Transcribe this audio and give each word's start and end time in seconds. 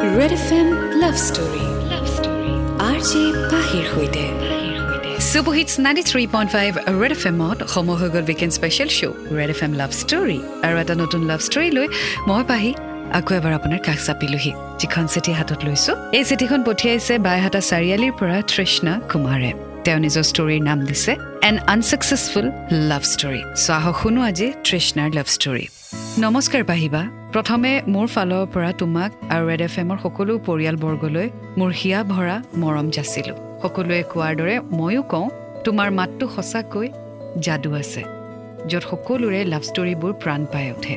Red 0.00 0.32
F 0.32 0.48
M 0.58 0.68
love 1.02 1.14
story 1.28 1.64
R 2.88 2.98
পাহিৰ 3.52 3.84
সৈতে 3.92 4.24
superhits 5.30 5.72
ninety 5.86 6.04
three 6.10 6.22
point 6.34 6.50
five 6.56 6.70
red 7.00 7.12
F 7.16 7.22
এমত 7.30 7.58
সময় 7.74 7.96
হৈ 8.00 8.08
গ'ল 8.14 8.24
weekend 8.30 8.52
special 8.58 8.88
show' 8.98 9.14
red 9.38 9.50
F 9.54 9.60
M 9.66 9.72
love 9.80 9.90
story 10.02 10.38
আৰু 10.66 10.74
এটা 10.82 10.94
নতুন 11.02 11.20
লাভ 11.30 11.40
ষ্টৰী 11.48 11.68
লৈ 11.76 11.86
মই 12.28 12.42
পাহি 12.50 12.70
আকৌ 13.18 13.30
এবাৰ 13.38 13.52
আপোনাৰ 13.58 13.80
কাষ 13.86 13.98
চাপিলোহি 14.08 14.52
যিখন 14.80 15.04
চিঠি 15.12 15.32
হাতত 15.38 15.60
লৈছোঁ। 15.68 15.94
এই 16.18 16.24
চিঠিখন 16.28 16.60
পঠিয়াইছে 16.68 17.14
বাইহাটা 17.26 17.60
চাৰিআলিৰ 17.70 18.12
পৰা 18.18 18.38
তৃষ্ণা 18.50 18.92
কুমাৰে। 19.10 19.52
তেওঁ 19.84 19.98
নিজৰ 20.04 20.24
ষ্টৰীৰ 20.30 20.62
নাম 20.68 20.78
দিছে 20.88 21.12
এন 21.48 21.56
আনচাকচেছফুল 21.74 22.46
লাভ 22.90 23.02
ষ্টৰী 23.12 23.40
চ' 23.56 23.70
আহক 23.78 23.96
শুনো 24.00 24.20
আজি 24.28 24.46
তৃষ্ণাৰ 24.66 25.10
লাভ 25.18 25.28
ষ্টৰী 25.36 25.64
নমস্কাৰ 26.18 26.62
পাহিবা 26.70 27.02
প্ৰথমে 27.34 27.72
মোৰ 27.94 28.06
ফালৰ 28.14 28.44
পৰা 28.54 28.70
তোমাক 28.80 29.10
আৰু 29.34 29.44
ৰেড 29.50 29.62
এফ 29.66 29.74
এমৰ 29.82 29.98
সকলো 30.04 30.32
পৰিয়ালবৰ্গলৈ 30.48 31.26
মোৰ 31.58 31.70
হিয়া 31.80 32.00
ভৰা 32.12 32.36
মৰম 32.62 32.86
যাচিলোঁ 32.96 33.38
সকলোৱে 33.62 34.00
কোৱাৰ 34.12 34.32
দৰে 34.40 34.54
ময়ো 34.78 35.02
কওঁ 35.12 35.26
তোমাৰ 35.64 35.88
মাতটো 35.98 36.24
সঁচাকৈ 36.36 36.86
যাদু 37.46 37.70
আছে 37.80 38.02
য'ত 38.70 38.84
সকলোৰে 38.90 39.40
লাভ 39.52 39.62
ষ্টৰীবোৰ 39.70 40.12
প্ৰাণ 40.22 40.40
পাই 40.52 40.66
উঠে 40.76 40.96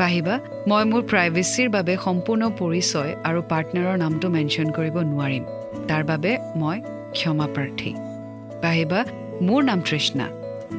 পাহিবা 0.00 0.34
মই 0.70 0.82
মোৰ 0.90 1.02
প্ৰাইভেচিৰ 1.10 1.68
বাবে 1.76 1.94
সম্পূৰ্ণ 2.06 2.42
পৰিচয় 2.60 3.12
আৰু 3.28 3.40
পাৰ্টনাৰৰ 3.52 3.96
নামটো 4.04 4.26
মেনশ্যন 4.36 4.68
কৰিব 4.76 4.96
নোৱাৰিম 5.12 5.44
তাৰ 5.88 6.02
বাবে 6.10 6.30
মই 6.62 6.76
ক্ষমা 7.14 7.46
প্ৰাৰ্থী 7.54 7.90
পাহিবা 8.62 9.00
মোৰ 9.46 9.60
নাম 9.68 9.80
তৃষ্ণা। 9.88 10.26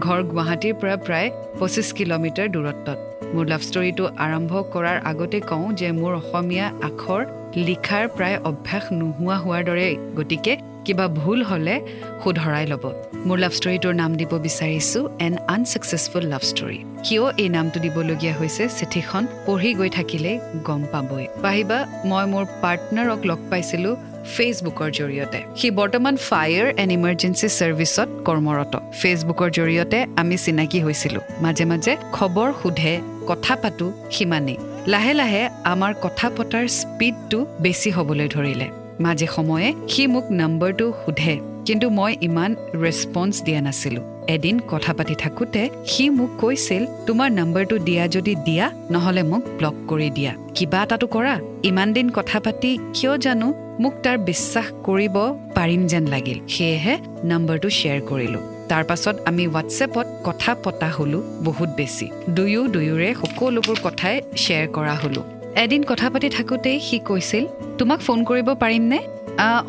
ঘৰ 0.05 0.19
গুৱাহাটীৰ 0.31 0.75
পৰা 0.81 0.95
প্ৰায় 1.05 1.29
পঁচিছ 1.59 1.87
কিলোমিটাৰ 1.97 2.47
দূৰত্বত। 2.55 2.97
মোৰ 3.33 3.45
লাভ 3.51 3.61
ষ্টৰীটো 3.67 4.05
আৰম্ভ 4.25 4.51
কৰাৰ 4.73 4.97
আগতে 5.11 5.39
কওঁ 5.49 5.67
যে 5.79 5.89
মোৰ 5.99 6.13
অসমীয়া 6.21 6.65
আখৰ 6.89 7.21
লিখাৰ 7.67 8.03
প্ৰায় 8.15 8.37
অভ্যাস 8.49 8.85
নোহোৱা 8.99 9.37
হোৱাৰ 9.43 9.63
দৰে 9.69 9.87
গতিকে 10.17 10.53
কিবা 10.85 11.05
ভুল 11.19 11.39
হ'লে 11.49 11.75
শুধৰাই 12.23 12.65
ল'ব। 12.71 12.83
মোৰ 13.27 13.37
লাভ 13.43 13.53
ষ্টৰীটোৰ 13.59 13.93
নাম 14.01 14.11
দিব 14.19 14.31
বিচাৰিছোঁ 14.47 15.03
এন 15.25 15.33
আনচাকচেছফুল 15.55 16.23
লাভ 16.33 16.43
ষ্টৰী 16.51 16.79
কিয় 17.05 17.23
এই 17.43 17.49
নামটো 17.57 17.77
দিবলগীয়া 17.85 18.33
হৈছে 18.39 18.63
চিঠিখন 18.77 19.23
পঢ়ি 19.45 19.71
গৈ 19.79 19.89
থাকিলে 19.97 20.31
গম 20.67 20.81
পাবই। 20.91 21.25
পাহিবা 21.43 21.77
মই 22.09 22.25
মোৰ 22.33 22.45
পাৰ্টনাৰক 22.63 23.19
লগ 23.29 23.39
পাইছিলোঁ 23.51 23.93
ফেচবুকৰ 24.35 24.89
জৰিয়তে। 24.91 25.39
সি 25.55 25.71
বৰ্তমান 25.71 26.15
ফায়াৰ 26.17 26.67
এণ্ড 26.77 26.91
ইমাৰ্জেঞ্চি 26.93 27.47
ছাৰ্ভিচত 27.49 28.09
কৰ্মৰত। 28.27 28.73
ফেচবুকৰ 29.01 29.49
জৰিয়তে 29.49 29.99
আমি 30.15 30.37
চিনাকি 30.37 30.79
হৈছিলোঁ। 30.79 31.23
মাজে 31.41 31.65
মাজে 31.65 31.97
খবৰ 32.13 32.49
সোধে 32.63 32.93
কথা 33.27 33.55
পাতোঁ 33.55 33.91
সিমানেই। 34.11 34.57
লাহে 34.87 35.13
লাহে 35.13 35.43
আমাৰ 35.63 35.93
কথা 36.01 36.27
পতাৰ 36.37 36.65
স্পীডটো 36.67 37.39
বেছি 37.59 37.89
হ'বলৈ 37.89 38.27
ধৰিলে। 38.27 38.67
মাজে 38.99 39.27
সময়ে 39.35 39.73
সি 39.89 40.07
মোক 40.07 40.25
নম্বৰটো 40.31 40.93
সোধে। 41.05 41.56
কিন্তু 41.67 41.87
মই 41.99 42.11
ইমান 42.27 42.51
ৰেচপন্স 42.83 43.33
দিয়া 43.45 43.61
নাছিলোঁ। 43.67 44.03
এদিন 44.35 44.55
কথা 44.71 44.91
পাতি 44.97 45.15
থাকোঁতে 45.23 45.61
সি 45.91 46.05
মোক 46.17 46.31
কৈছিল 46.41 46.83
তোমাৰ 47.07 47.29
নম্বৰটো 47.39 47.75
দিয়া 47.87 48.03
যদি 48.15 48.33
দিয়া 48.47 48.65
নহ'লে 48.93 49.23
মোক 49.31 49.43
ব্লক 49.57 49.75
কৰি 49.89 50.09
দিয়া। 50.17 50.33
কিবা 50.55 50.81
এটাটো 50.83 51.07
কৰা। 51.15 51.35
ইমান 51.69 51.87
দিন 51.97 52.07
কথা 52.17 52.37
পাতি 52.45 52.71
কিয় 52.95 53.13
জানো 53.25 53.47
মোক 53.83 53.93
তাৰ 54.03 54.17
বিশ্বাস 54.29 54.67
কৰিব 54.87 55.15
পাৰিম 55.57 55.81
যেন 55.91 56.03
লাগিল। 56.13 56.37
সেয়েহে 56.55 56.93
নম্বৰটো 57.31 57.67
শ্বেয়াৰ 57.77 58.01
কৰিলোঁ। 58.09 58.43
তাৰ 58.69 58.83
পাছত 58.89 59.15
আমি 59.29 59.43
হোৱাটছএপত 59.47 60.07
কথা 60.27 60.51
পতা 60.63 60.89
হ'লো 60.97 61.19
বহুত 61.47 61.69
বেছি। 61.79 62.05
দুয়ো 62.37 62.61
দুয়োৰে 62.73 63.09
সকলোবোৰ 63.21 63.77
কথাই 63.87 64.15
শ্বেয়াৰ 64.43 64.67
কৰা 64.75 64.95
হ'লো। 65.01 65.21
এদিন 65.63 65.81
কথা 65.91 66.07
পাতি 66.13 66.27
থাকোঁতেই 66.37 66.77
সি 66.87 66.97
কৈছিল 67.09 67.43
তোমাক 67.79 67.99
ফোন 68.07 68.19
কৰিব 68.29 68.47
পাৰিমনে? 68.63 68.99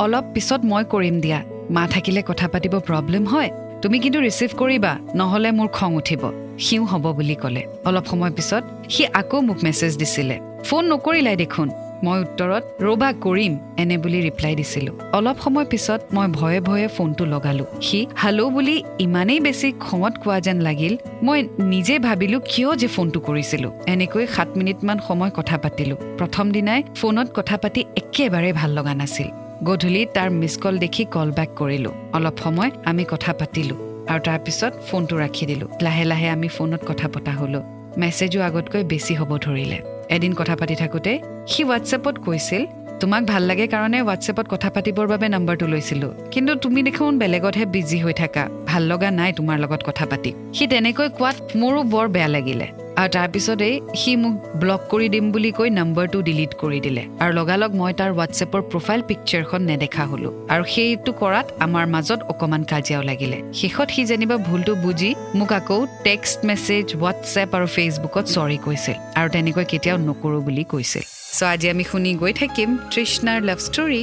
অলপ 0.05 0.25
পিছত 0.35 0.61
মই 0.71 0.85
কৰিম 0.95 1.17
দিয়া। 1.27 1.41
মা 1.71 1.87
থাকিলে 1.87 2.23
কথা 2.23 2.49
পাতিব 2.49 2.75
প্ৰব্লেম 2.79 3.25
হয়। 3.25 3.51
তুমি 3.83 3.99
কিন্তু 3.99 4.19
ৰিচিভ 4.21 4.51
কৰিবা 4.57 4.93
নহ'লে 5.15 5.51
মোৰ 5.51 5.69
খং 5.69 5.95
উঠিব। 5.95 6.23
সিও 6.59 6.85
হ'ব 6.85 7.05
বুলি 7.13 7.35
ক'লে। 7.35 7.63
অলপ 7.85 8.05
সময় 8.07 8.31
পিছত 8.31 8.63
সি 8.91 9.07
আকৌ 9.21 9.41
মোক 9.41 9.59
মেছেজ 9.65 9.93
দিছিলে। 9.99 10.37
ফোন 10.65 10.93
নকৰিলাই 10.93 11.37
দেখোন। 11.37 11.71
মই 12.05 12.21
উত্তৰত 12.21 12.65
ৰ'বা 12.83 13.13
কৰিম 13.13 13.59
এনে 13.79 13.99
বুলি 13.99 14.31
ৰিপ্লাই 14.31 14.55
দিছিলোঁ। 14.55 14.95
অলপ 15.13 15.37
সময় 15.45 15.65
পিছত 15.65 16.01
মই 16.15 16.29
ভয়ে 16.29 16.61
ভয়ে 16.61 16.89
ফোনটো 16.89 17.25
লগালোঁ। 17.25 17.67
সি 17.83 18.07
হেল্ল' 18.25 18.51
বুলি 18.51 18.85
ইমানেই 18.99 19.41
বেছি 19.41 19.73
খঙত 19.81 20.15
কোৱা 20.25 20.41
যেন 20.41 20.61
লাগিল 20.61 20.97
মই 21.23 21.49
নিজে 21.59 21.99
ভাবিলোঁ 21.99 22.41
কিয় 22.49 22.77
যে 22.77 22.87
ফোনটো 22.87 23.21
কৰিছিলোঁ? 23.21 23.73
এনেকৈ 23.87 24.27
সাত 24.27 24.49
মিনিটমান 24.57 24.99
সময় 25.09 25.31
কথা 25.35 25.59
পাতিলোঁ। 25.59 25.97
প্ৰথম 26.19 26.51
দিনাই 26.51 26.83
ফোনত 26.97 27.29
কথা 27.35 27.57
পাতি 27.57 27.81
একেবাৰে 27.97 28.53
ভাল 28.53 28.71
লগা 28.71 28.95
নাছিল। 28.95 29.48
গধূলি 29.67 30.03
তাৰ 30.15 30.31
মিছ 30.31 30.55
কল 30.63 30.75
দেখি 30.79 31.05
কল 31.15 31.29
বেক 31.39 31.51
কৰিলোঁ। 31.61 31.95
অলপ 32.17 32.37
সময় 32.45 32.71
আমি 32.91 33.05
কথা 33.13 33.33
পাতিলোঁ 33.41 33.79
আৰু 34.13 34.21
তাৰপিছত 34.29 34.73
ফোনটো 34.89 35.15
ৰাখি 35.19 35.45
দিলোঁ। 35.51 35.69
লাহে 35.83 36.05
লাহে 36.05 36.29
আমি 36.29 36.49
ফোনত 36.49 36.83
কথা 36.89 37.07
পতা 37.15 37.33
হ'লোঁ। 37.33 37.63
মেছেজো 38.01 38.41
আগতকৈ 38.43 38.83
বেছি 38.85 39.13
হ'ব 39.15 39.31
ধৰিলে। 39.45 39.79
এদিন 40.11 40.33
কথা 40.35 40.55
পাতি 40.57 40.75
থাকোঁতে 40.75 41.13
সি 41.47 41.61
হোৱাটছএপত 41.63 42.15
কৈছিল 42.27 42.63
তোমাক 43.01 43.23
ভাল 43.25 43.43
লাগে 43.43 43.67
কাৰণে 43.67 43.99
হোৱাটছএপত 44.01 44.47
কথা 44.51 44.69
পাতিবৰ 44.71 45.07
বাবে 45.07 45.27
নাম্বাৰটো 45.29 45.67
লৈছিলোঁ। 45.67 46.11
কিন্তু 46.31 46.53
তুমি 46.55 46.81
দেখোন 46.83 47.19
বেলেগতহে 47.19 47.65
বিজি 47.75 47.99
হৈ 47.99 48.13
থাকা। 48.13 48.43
ভাল 48.67 48.83
লগা 48.83 49.09
নাই 49.11 49.31
তোমাৰ 49.33 49.57
লগত 49.59 49.81
কথা 49.89 50.05
পাতি। 50.11 50.31
সি 50.55 50.65
তেনেকৈ 50.67 51.09
কোৱাত 51.19 51.37
মোৰো 51.61 51.81
বৰ 51.93 52.07
বেয়া 52.15 52.29
লাগিলে। 52.29 52.67
আৰু 53.01 53.11
তাৰপিছতেই 53.17 53.75
সি 54.01 54.13
মোক 54.23 54.35
ব্লক 54.63 54.83
কৰি 54.93 55.09
দিম 55.15 55.27
বুলি 55.35 55.51
কৈ 55.59 55.69
নম্বৰটো 55.81 56.19
ডিলিট 56.29 56.53
কৰি 56.63 56.79
দিলে। 56.87 57.03
আৰু 57.23 57.33
লগালগ 57.41 57.71
মই 57.81 57.93
তাৰ 57.99 58.11
হোৱাটছএপৰ 58.17 58.63
প্ৰফাইল 58.73 59.01
পিকচাৰখন 59.09 59.61
নেদেখা 59.71 60.05
হ'লো। 60.11 60.31
আৰু 60.55 60.65
সেইটো 60.75 61.11
কৰাত 61.21 61.47
আমাৰ 61.67 61.85
মাজত 61.95 62.21
অকণমান 62.33 62.63
কাজিয়াও 62.73 63.03
লাগিলে। 63.11 63.39
শেষত 63.61 63.89
সি 63.95 64.03
যেনিবা 64.11 64.37
ভুলটো 64.49 64.73
বুজি 64.85 65.11
মোক 65.39 65.51
আকৌ 65.61 65.79
টেক্সট 66.07 66.39
মেছেজ 66.49 66.85
হোৱাটছএপ 67.01 67.51
আৰু 67.57 67.67
ফেচবুকত 67.77 68.25
চৰি 68.37 68.59
কৈছিল। 68.67 68.97
আৰু 69.19 69.29
তেনেকৈ 69.35 69.65
কেতিয়াও 69.73 69.99
নকৰোঁ 70.09 70.41
বুলি 70.47 70.65
কৈছিল। 70.73 71.05
চ' 71.39 71.43
আজি 71.53 71.67
আমি 71.75 71.85
শুনি 71.91 72.11
গৈ 72.23 72.33
থাকিম 72.43 72.69
তৃষ্ণাৰ 72.93 73.39
love 73.49 73.59
story 73.69 74.03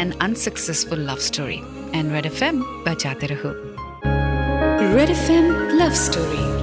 and 0.00 0.10
unsuccessful 0.26 1.00
love 1.08 1.20
story 1.28 1.58
and 1.98 2.08
red 2.14 2.26
F 2.32 2.40
M 2.48 2.54
বাজাতে 2.86 3.26
ৰহো। 3.32 3.50
Red 4.96 5.10
F 5.16 5.26
M 5.36 5.46
love 5.80 5.92
story 6.06 6.53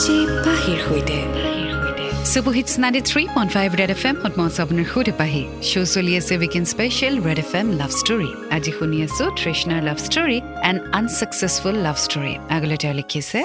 R 0.00 0.06
J 0.06 0.18
পাহিৰ 0.46 0.78
সৈতে। 0.86 1.18
Superhits 2.32 2.72
ninety 2.82 3.00
three 3.10 3.22
point 3.34 3.50
five 3.56 3.70
red 3.80 3.90
F 3.96 4.02
M 4.08 4.16
মই 4.38 4.48
আপোনাৰ 4.64 4.86
সৈতে 4.92 5.12
পাহি। 5.20 5.42
শ্ব' 5.68 5.88
চলি 5.94 6.12
আছে 6.20 6.34
weekend 6.40 6.66
special 6.72 7.14
red 7.26 7.38
F 7.44 7.52
M 7.60 7.66
love 7.80 7.90
story 8.00 8.30
আজি 8.56 8.72
শুনি 8.78 8.98
আছোঁ 9.06 9.26
তৃষ্ণাৰ 9.40 9.80
love 9.88 9.98
story 10.06 10.38
and 10.68 10.78
unsuccessful 10.98 11.74
love 11.86 11.96
story 12.04 12.32
আগলৈ 12.56 12.76
তেওঁ 12.82 12.94
লিখিছে 13.00 13.38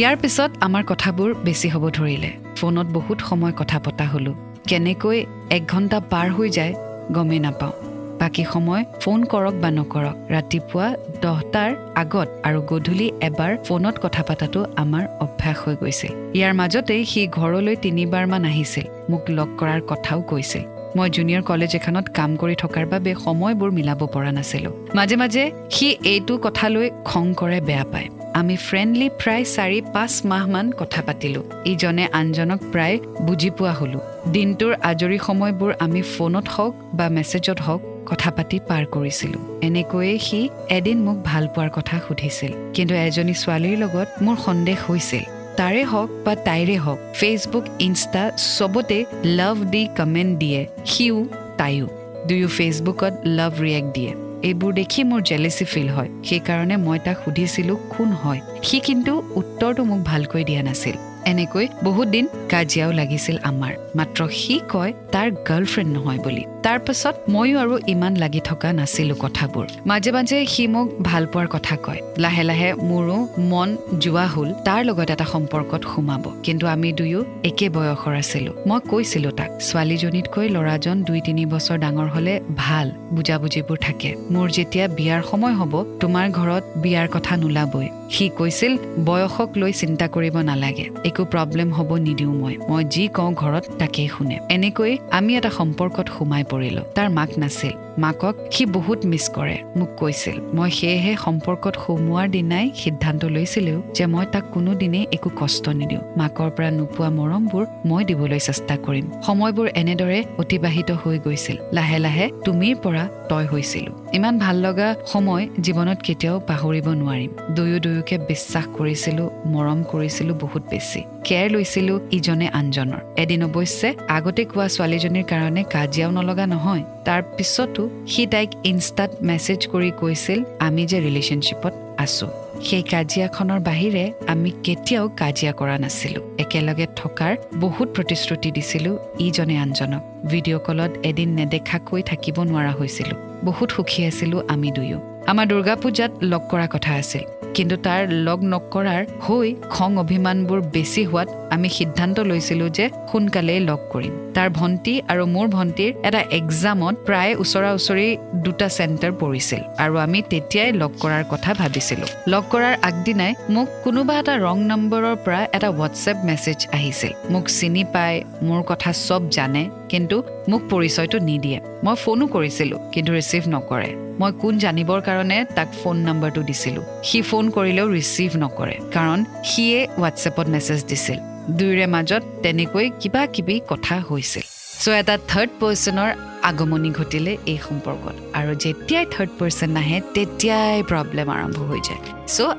ইয়াৰ 0.00 0.16
পিছত 0.22 0.50
আমাৰ 0.66 0.82
কথাবোৰ 0.90 1.30
বেছি 1.46 1.68
হ'ব 1.74 1.84
ধৰিলে। 1.98 2.30
ফোনত 2.58 2.88
বহুত 2.96 3.18
সময় 3.28 3.54
কথা 3.60 3.78
পতা 3.84 4.04
হ'লোঁ। 4.12 4.34
কেনেকৈ 4.70 5.18
এক 5.56 5.62
ঘণ্টা 5.72 5.98
পাৰ 6.12 6.28
হৈ 6.36 6.48
যায় 6.58 6.72
গমেই 7.16 7.40
নাপাওঁ। 7.46 7.74
বাকী 8.22 8.44
সময় 8.52 8.82
ফোন 9.02 9.20
কৰক 9.32 9.54
বা 9.62 9.70
নকৰক 9.78 10.16
ৰাতিপুৱা 10.34 10.86
দহটাৰ 11.22 11.70
আগত 12.02 12.28
আৰু 12.48 12.58
গধূলি 12.70 13.08
এবাৰ 13.28 13.52
ফোনত 13.66 13.96
কথা 14.04 14.22
পতাটো 14.28 14.60
আমাৰ 14.82 15.04
অভ্যাস 15.24 15.56
হৈ 15.62 15.74
গৈছিল 15.82 16.12
ইয়াৰ 16.38 16.52
মাজতেই 16.60 17.02
সি 17.12 17.22
ঘৰলৈ 17.38 17.74
তিনিবাৰমান 17.84 18.42
আহিছিল 18.50 18.86
মোক 19.10 19.24
লগ 19.38 19.48
কৰাৰ 19.60 19.80
কথাও 19.90 20.20
কৈছিল 20.30 20.64
মই 20.96 21.08
জুনিয়ৰ 21.16 21.42
কলেজ 21.50 21.72
এখনত 21.78 22.06
কাম 22.18 22.30
কৰি 22.40 22.54
থকাৰ 22.62 22.84
বাবে 22.92 23.10
সময়বোৰ 23.24 23.70
মিলাব 23.78 24.00
পৰা 24.14 24.30
নাছিলোঁ। 24.38 24.72
মাজে 24.98 25.16
মাজে 25.22 25.44
সি 25.74 25.86
এইটো 26.12 26.34
কথালৈ 26.46 26.88
খং 27.10 27.24
কৰে 27.40 27.58
বেয়া 27.68 27.84
পায়। 27.92 28.08
আমি 28.40 28.54
ফ্ৰেণ্ডলি 28.66 29.08
প্ৰায় 29.20 29.44
চাৰি 29.54 29.78
পাঁচ 29.94 30.12
মাহমান 30.30 30.66
কথা 30.80 31.00
পাতিলোঁ। 31.06 31.44
ইজনে 31.72 32.04
আনজনক 32.20 32.60
প্ৰায় 32.72 32.96
বুজি 33.26 33.50
পোৱা 33.56 33.72
হ'লোঁ। 33.78 34.02
দিনটোৰ 34.34 34.72
আজৰি 34.90 35.18
সময়বোৰ 35.28 35.70
আমি 35.84 36.02
ফোনত 36.14 36.46
হওক 36.54 36.72
বা 36.98 37.06
মেছেজত 37.16 37.58
হওক 37.60 37.82
কথা 38.06 38.30
পাতি 38.30 38.58
পাৰ 38.68 38.84
কৰিছিলোঁ। 38.86 39.42
এনেকৈয়ে 39.62 40.18
সি 40.18 40.48
এদিন 40.70 40.98
মোক 41.02 41.16
ভাল 41.24 41.48
পোৱাৰ 41.54 41.70
কথা 41.70 42.00
সুধিছিল। 42.08 42.52
কিন্তু 42.74 42.94
এজনী 42.94 43.34
ছোৱালীৰ 43.34 43.78
লগত 43.78 44.08
মোৰ 44.22 44.36
সন্দেহ 44.36 44.78
হৈছিল। 44.88 45.24
তাৰে 45.56 45.84
হওক 45.84 46.10
বা 46.24 46.34
তাইৰে 46.34 46.76
হওক 46.76 46.98
ফেচবুক 47.14 47.64
ইনষ্টা 47.78 48.30
চবতে 48.58 49.04
লাভ 49.24 49.56
দি 49.64 49.88
কমেণ্ট 49.96 50.38
দিয়ে 50.38 50.66
সিও 50.84 51.26
তাইও। 51.58 51.86
দুয়ো 52.28 52.48
ফেচবুকত 52.48 53.12
লাভ 53.24 53.52
ৰিয়েক্ট 53.60 53.90
দিয়ে। 53.94 54.12
এইবোৰ 54.42 54.72
দেখি 54.72 55.04
মোৰ 55.04 55.20
জেলেচি 55.22 55.64
ফিল 55.64 55.88
হয়। 55.88 56.10
সেইকাৰণে 56.24 56.76
মই 56.76 56.98
তাক 57.04 57.16
সুধিছিলোঁ 57.24 57.76
কোন 57.76 58.08
হয়? 58.08 58.40
সি 58.62 58.80
কিন্তু 58.80 59.22
উত্তৰটো 59.34 59.84
মোক 59.84 60.00
ভালকৈ 60.04 60.44
দিয়া 60.44 60.62
নাছিল। 60.62 61.11
এনেকৈ 61.26 61.68
বহুত 61.84 62.08
দিন 62.08 62.26
কাজিয়াও 62.50 62.92
লাগিছিল 62.92 63.36
আমাৰ। 63.42 63.72
মাত্ৰ 63.96 64.28
সি 64.30 64.60
কয় 64.72 64.92
তাৰ 65.12 65.28
গাৰ্লফ্ৰেণ্ড 65.48 65.90
নহয় 65.96 66.18
বুলি। 66.18 66.44
তাৰ 66.62 66.78
পাছত 66.78 67.14
ময়ো 67.28 67.56
আৰু 67.60 67.78
ইমান 67.86 68.16
লাগি 68.16 68.40
থকা 68.44 68.72
নাছিলো 68.72 69.14
কথাবোৰ। 69.14 69.66
মাজে 69.86 70.10
মাজে 70.12 70.46
সি 70.46 70.66
মোক 70.66 70.88
ভাল 71.02 71.26
পোৱাৰ 71.26 71.46
কথা 71.46 71.76
কয়। 71.76 72.00
লাহে 72.18 72.42
লাহে 72.42 72.74
মোৰো 72.74 73.18
মন 73.38 73.76
যোৱা 74.00 74.26
হ'ল 74.26 74.48
তাৰ 74.64 74.84
লগত 74.84 75.10
এটা 75.10 75.24
সম্পৰ্কত 75.24 75.82
সোমাব। 75.94 76.24
কিন্তু 76.42 76.66
আমি 76.66 76.92
দুয়ো 76.92 77.24
একে 77.44 77.68
বয়সৰ 77.68 78.14
আছিলো। 78.14 78.52
মই 78.66 78.80
কৈছিলো 78.90 79.30
তাক 79.30 79.50
ছোৱালীজনীতকৈ 79.60 80.48
ল'ৰাজন 80.48 81.02
দুই 81.02 81.20
তিনি 81.20 81.46
বছৰ 81.46 81.78
ডাঙৰ 81.78 82.08
হলে 82.08 82.40
ভাল 82.56 82.86
বুজাবুজিবোৰ 83.12 83.78
থাকে। 83.80 84.10
মোৰ 84.30 84.48
যেতিয়া 84.50 84.88
বিয়াৰ 84.88 85.22
সময় 85.30 85.54
হ'ব 85.54 85.72
তোমাৰ 86.00 86.26
ঘৰত 86.30 86.64
বিয়াৰ 86.76 87.08
কথা 87.12 87.36
নোলাবই। 87.36 87.88
সি 88.12 88.24
কৈছিল 88.38 88.72
বয়সক 89.04 89.50
লৈ 89.56 89.72
চিন্তা 89.72 90.06
কৰিব 90.14 90.36
নালাগে 90.48 90.86
একো 91.04 91.22
প্ৰব্লেম 91.24 91.68
হ'ব 91.72 91.90
নিদিওঁ 92.06 92.34
মই 92.34 92.54
মই 92.68 92.82
যি 92.84 93.04
কওঁ 93.16 93.32
ঘৰত 93.32 93.64
তাকেই 93.78 94.08
শুনে। 94.08 94.36
এনেকৈ 94.50 94.92
আমি 95.10 95.30
এটা 95.36 95.50
সম্পৰ্কত 95.58 96.06
সোমাই 96.16 96.42
পৰিলো। 96.52 96.82
তাৰ 96.94 97.08
মাক 97.10 97.30
নাছিল। 97.38 97.74
মাকক 97.98 98.34
সি 98.50 98.62
বহুত 98.66 99.00
মিছ 99.06 99.24
কৰে। 99.30 99.56
মোক 99.76 99.90
কৈছিল 100.00 100.36
মই 100.56 100.70
সেয়েহে 100.70 101.12
সম্পৰ্কত 101.24 101.74
সোমোৱাৰ 101.86 102.28
দিনাই 102.30 102.66
সিদ্ধান্ত 102.74 103.22
লৈছিলো 103.24 103.74
যে 103.94 104.04
মই 104.06 104.26
তাক 104.32 104.44
কোনোদিনেই 104.54 105.06
একো 105.12 105.30
কষ্ট 105.40 105.64
নিদিওঁ। 105.68 106.02
মাকৰ 106.16 106.50
পৰা 106.56 106.70
নোপোৱা 106.70 107.08
মৰমবোৰ 107.18 107.64
মই 107.86 108.02
দিবলৈ 108.04 108.40
চেষ্টা 108.48 108.74
কৰিম। 108.86 109.06
সময়বোৰ 109.26 109.68
এনেদৰে 109.74 110.18
অতিবাহিত 110.38 110.90
হৈ 110.90 111.16
গৈছিল। 111.18 111.56
লাহে 111.72 111.98
লাহে 111.98 112.26
তুমিৰ 112.44 112.74
পৰা 112.84 113.04
তই 113.30 113.44
হৈছিলো। 113.46 113.92
ইমান 114.14 114.34
ভাল 114.38 114.56
লগা 114.56 114.88
সময় 115.06 115.44
জীৱনত 115.64 115.98
কেতিয়াও 116.06 116.36
পাহৰিব 116.48 116.86
নোৱাৰিম। 117.00 117.30
দুয়ো 117.56 117.78
দুয়োকে 117.84 118.16
বিশ্বাস 118.30 118.64
কৰিছিলো 118.78 119.24
মৰম 119.46 119.78
কৰিছিলো 119.92 120.32
বহুত 120.34 120.62
বেছি। 120.70 121.00
কেয়াৰ 121.24 121.50
লৈছিলো 121.50 121.94
ইজনে 122.10 122.48
আনজনৰ। 122.48 123.00
এদিন 123.22 123.40
অৱশ্যে 123.44 123.88
আগতে 124.08 124.42
কোৱা 124.44 124.66
ছোৱালীজনীৰ 124.68 125.24
কাৰণে 125.24 125.62
কাজিয়াও 125.74 126.10
নলগা 126.10 126.46
নহয়। 126.46 126.82
তাৰ 127.04 127.22
পিছতো 127.36 127.81
সি 128.06 128.22
তাইক 128.26 128.50
ইনষ্টাত 128.64 129.10
মেছেজ 129.22 129.60
কৰি 129.72 129.90
কৈছিল 130.00 130.38
আমি 130.66 130.82
যে 130.86 130.98
ৰিলেশ্যনশ্বিপত 131.06 131.72
আছো 132.04 132.26
সেই 132.68 132.82
কাজিয়াখনৰ 132.92 133.60
বাহিৰে 133.68 134.04
আমি 134.32 134.50
কেতিয়াও 134.64 135.06
কাজিয়া 135.20 135.52
কৰা 135.52 135.76
নাছিলো। 135.78 136.20
একেলগে 136.38 136.86
থকাৰ 136.96 137.32
বহুত 137.54 137.88
প্ৰতিশ্ৰুতি 137.96 138.48
দিছিলো 138.56 138.90
ইজনে 139.18 139.56
আনজনক। 139.58 140.02
ভিডিঅ' 140.30 140.62
কলত 140.66 140.92
এদিন 141.10 141.28
নেদেখাকৈ 141.38 142.02
থাকিব 142.10 142.36
নোৱাৰা 142.50 142.72
হৈছিলো। 142.78 143.14
বহুত 143.44 143.68
সুখী 143.70 144.00
আছিলো 144.10 144.36
আমি 144.48 144.68
দুয়ো। 144.76 144.98
আমাৰ 145.30 145.46
দুৰ্গা 145.46 145.74
পূজাত 145.82 146.12
লগ 146.22 146.42
কৰা 146.50 146.66
কথা 146.74 146.92
আছিল। 146.94 147.24
কিন্তু 147.56 147.76
তাৰ 147.86 148.00
লগ 148.26 148.38
নকৰাৰ 148.52 149.02
হৈ 149.26 149.48
খং 149.74 149.90
অভিমানবোৰ 150.04 150.60
বেছি 150.74 151.02
হোৱাত 151.10 151.28
আমি 151.54 151.68
সিদ্ধান্ত 151.78 152.16
লৈছিলো 152.30 152.66
যে 152.76 152.84
সোনকালেই 153.10 153.60
লগ 153.70 153.80
কৰিম। 153.92 154.12
তাৰ 154.36 154.48
ভণ্টি 154.58 154.94
আৰু 155.12 155.24
মোৰ 155.34 155.46
ভণ্টিৰ 155.56 155.90
এটা 156.08 156.20
এক্সামত 156.38 156.94
প্ৰায় 157.06 157.32
ওচৰা 157.42 157.70
ওচৰি 157.78 158.08
দুটা 158.44 158.68
চেণ্টাৰ 158.76 159.12
পৰিছিল 159.22 159.62
আৰু 159.84 159.94
আমি 160.04 160.18
তেতিয়াই 160.32 160.70
লগ 160.82 160.92
কৰাৰ 161.02 161.24
কথা 161.32 161.50
ভাবিছিলো। 161.60 162.06
লগ 162.32 162.44
কৰাৰ 162.52 162.74
আগদিনাই 162.88 163.32
মোক 163.54 163.68
কোনোবা 163.84 164.14
এটা 164.20 164.34
ৰং 164.46 164.56
নম্বৰৰ 164.72 165.16
পৰা 165.24 165.40
এটা 165.56 165.68
হোৱাটছএপ 165.76 166.18
মেছেজ 166.28 166.58
আহিছিল। 166.76 167.12
মোক 167.32 167.44
চিনি 167.58 167.84
পাই 167.94 168.14
মোৰ 168.48 168.60
কথা 168.70 168.90
চব 169.06 169.22
জানে 169.36 169.62
কিন্তু 169.92 170.16
মোক 170.50 170.62
পৰিচয়টো 170.72 171.18
নিদিয়ে। 171.28 171.58
মই 171.84 171.96
ফোনো 172.04 172.24
কৰিছিলো 172.34 172.76
কিন্তু 172.92 173.10
ৰিচিভ 173.18 173.42
নকৰে। 173.54 173.90
মই 174.20 174.32
কোন 174.42 174.54
জানিবৰ 174.64 175.00
কাৰণে 175.08 175.38
তাক 175.56 175.68
ফোন 175.80 175.96
নম্বৰটো 176.08 176.40
দিছিলো। 176.48 176.80
সি 177.08 177.18
ফোন 177.28 177.44
কৰিলেও 177.56 177.86
ৰিচিভ 177.96 178.30
নকৰে 178.42 178.76
কাৰণ 178.96 179.18
সিয়ে 179.50 179.80
হোৱাটছএপত 179.98 180.46
মেছেজ 180.54 180.80
দিছিল। 180.90 181.18
দুয়োৰে 181.58 181.86
মাজত 181.94 182.22
তেনেকৈ 182.42 182.86
কিবা 183.00 183.22
কিবি 183.34 183.56
কথা 183.70 183.94
হৈছিল। 184.08 184.44
চ' 184.82 184.94
এটা 185.00 185.14
থাৰ্ড 185.30 185.50
পাৰ্চনৰ 185.60 186.10
আগমনি 186.50 186.90
ঘটিলে 186.98 187.32
এই 187.52 187.58
সম্পৰ্কত। 187.66 188.16
আৰু 188.38 188.52
যেতিয়াই 188.64 189.06
থাৰ্ড 189.14 189.30
পাৰ্চন 189.38 189.70
নাহে 189.76 189.98
তেতিয়াই 190.14 190.78
প্ৰব্লেম 190.90 191.28
আৰম্ভ 191.36 191.58
হৈ 191.70 191.80
যায়। 191.88 192.02
চ' 192.34 192.56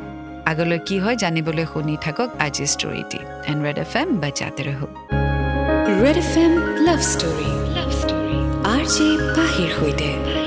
আগলৈ 0.51 0.79
কি 0.87 0.95
হয় 1.03 1.17
জানিবলৈ 1.23 1.65
শুনি 1.73 1.95
থাকক 2.05 2.29
আজি 2.45 2.65
ষ্টৰিটি 2.73 3.19
এণ্ড 3.49 3.59
ৰেড 3.65 3.77
এফ 3.85 3.93
এম 4.01 4.07
বাজাতে 4.23 4.61
ৰহো। 4.67 4.87
Red 6.01 6.17
F 6.23 6.33
M 6.43 6.53
love 6.87 6.99
story 7.13 7.49
love 7.77 7.89
story 8.01 8.37
R 8.73 8.83
J 8.95 9.07
পাহিৰ 9.37 9.69
সৈতে। 9.77 10.42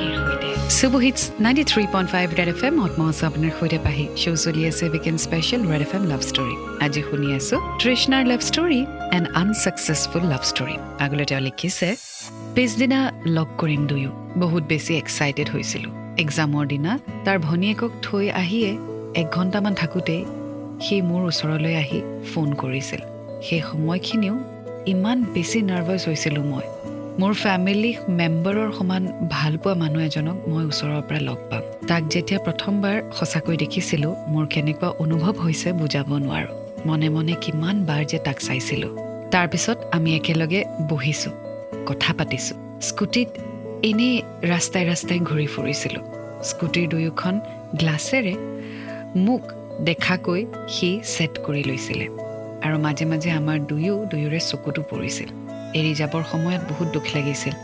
Superhits 0.66 1.22
ninety 1.40 1.64
three 1.70 1.82
point 1.92 2.08
five 2.14 2.26
red 2.38 2.48
F 2.52 2.60
M 2.66 2.74
মহৎমহোৎসৱ 2.80 3.24
আপোনাৰ 3.26 3.52
সৈতে 3.58 3.78
পাহি 3.86 4.04
শ্ব' 4.22 4.38
চলি 4.44 4.62
আছে 4.70 4.84
weekend 4.88 5.18
special 5.26 5.60
red 5.70 5.82
F 5.86 5.92
M 5.96 6.04
love 6.12 6.22
story 6.30 6.54
আজি 6.84 7.00
শুনি 7.08 7.28
আছোঁ 7.38 7.58
তৃষ্ণাৰ 7.80 8.24
love 8.30 8.40
story 8.48 8.80
and 9.16 9.26
unsuccessful 9.40 10.22
love 10.32 10.42
story 10.50 10.76
আগলৈ 11.04 11.24
তেওঁ 11.30 11.42
লিখিছে 11.46 11.88
পিছদিনা 12.54 13.00
লগ 13.36 13.48
কৰিম 13.60 13.82
দুয়ো 13.90 14.10
বহুত 14.42 14.62
বেছি 14.68 14.92
এক্সাইটেড 15.02 15.48
হৈছিলোঁ 15.54 15.92
এক্সামৰ 16.24 16.64
দিনা 16.72 16.92
তাৰ 17.24 17.36
ভনীয়েকক 17.46 17.92
থৈ 18.02 18.24
আহিয়ে 18.42 18.70
এক 19.20 19.26
ঘণ্টামান 19.38 19.72
থাকোঁতেই 19.82 20.22
সি 20.84 20.96
মোৰ 21.10 21.22
ওচৰলৈ 21.30 21.74
আহি 21.82 22.00
ফোন 22.30 22.48
কৰিছিল 22.62 23.00
সেই 23.46 23.62
সময়খিনিও 23.70 24.34
ইমান 24.86 25.18
বেছি 25.34 25.58
নাৰ্ভাছ 25.62 26.00
হৈছিলোঁ 26.08 26.44
মই 26.52 26.66
মোৰ 27.20 27.32
ফেমিলি 27.42 27.90
মেম্বাৰৰ 28.18 28.72
সমান 28.78 29.02
ভাল 29.34 29.54
পোৱা 29.64 29.74
মানুহ 29.82 30.02
এজনক 30.08 30.36
মই 30.48 30.64
ওচৰৰ 30.70 31.02
পৰা 31.08 31.20
লগ 31.28 31.38
পাম। 31.50 31.62
তাক 31.88 32.02
যেতিয়া 32.12 32.38
প্ৰথমবাৰ 32.46 32.96
সঁচাকৈ 33.18 33.56
দেখিছিলোঁ 33.56 34.12
মোৰ 34.32 34.44
কেনেকুৱা 34.54 34.88
অনুভৱ 35.04 35.34
হৈছে 35.44 35.68
বুজাব 35.72 36.08
নোৱাৰোঁ। 36.24 36.54
মনে 36.88 37.08
মনে 37.08 37.34
কিমান 37.44 37.76
বাৰ 37.88 38.02
যে 38.10 38.18
তাক 38.18 38.38
চাইছিলোঁ। 38.40 38.92
তাৰপিছত 39.32 39.78
আমি 39.96 40.10
একেলগে 40.16 40.60
বহিছোঁ 40.90 41.32
কথা 41.88 42.10
পাতিছোঁ। 42.18 42.56
স্কুটিত 42.88 43.28
এনেই 43.88 44.14
ৰাস্তাই 44.52 44.84
ৰাস্তাই 44.90 45.18
ঘূৰি 45.28 45.46
ফুৰিছিলোঁ। 45.54 46.04
স্কুটিৰ 46.42 46.86
দুয়োখন 46.88 47.34
গ্লাছেৰে 47.80 48.34
মোক 49.26 49.42
দেখাকৈ 49.84 50.40
সি 50.68 50.88
ছেট 51.04 51.32
কৰি 51.46 51.62
লৈছিলে। 51.70 52.06
আৰু 52.66 52.76
মাজে 52.78 53.04
মাজে 53.10 53.30
আমাৰ 53.40 53.58
দুয়ো 53.70 53.94
দুয়োৰে 54.10 54.40
চকুতো 54.50 54.82
পৰিছিল। 54.92 55.45
এৰি 55.78 55.92
যাবৰ 55.94 56.22
সময়ত 56.32 56.62
বহুত 56.70 56.88
দুখ 56.88 57.04
লাগিছিল। 57.14 57.54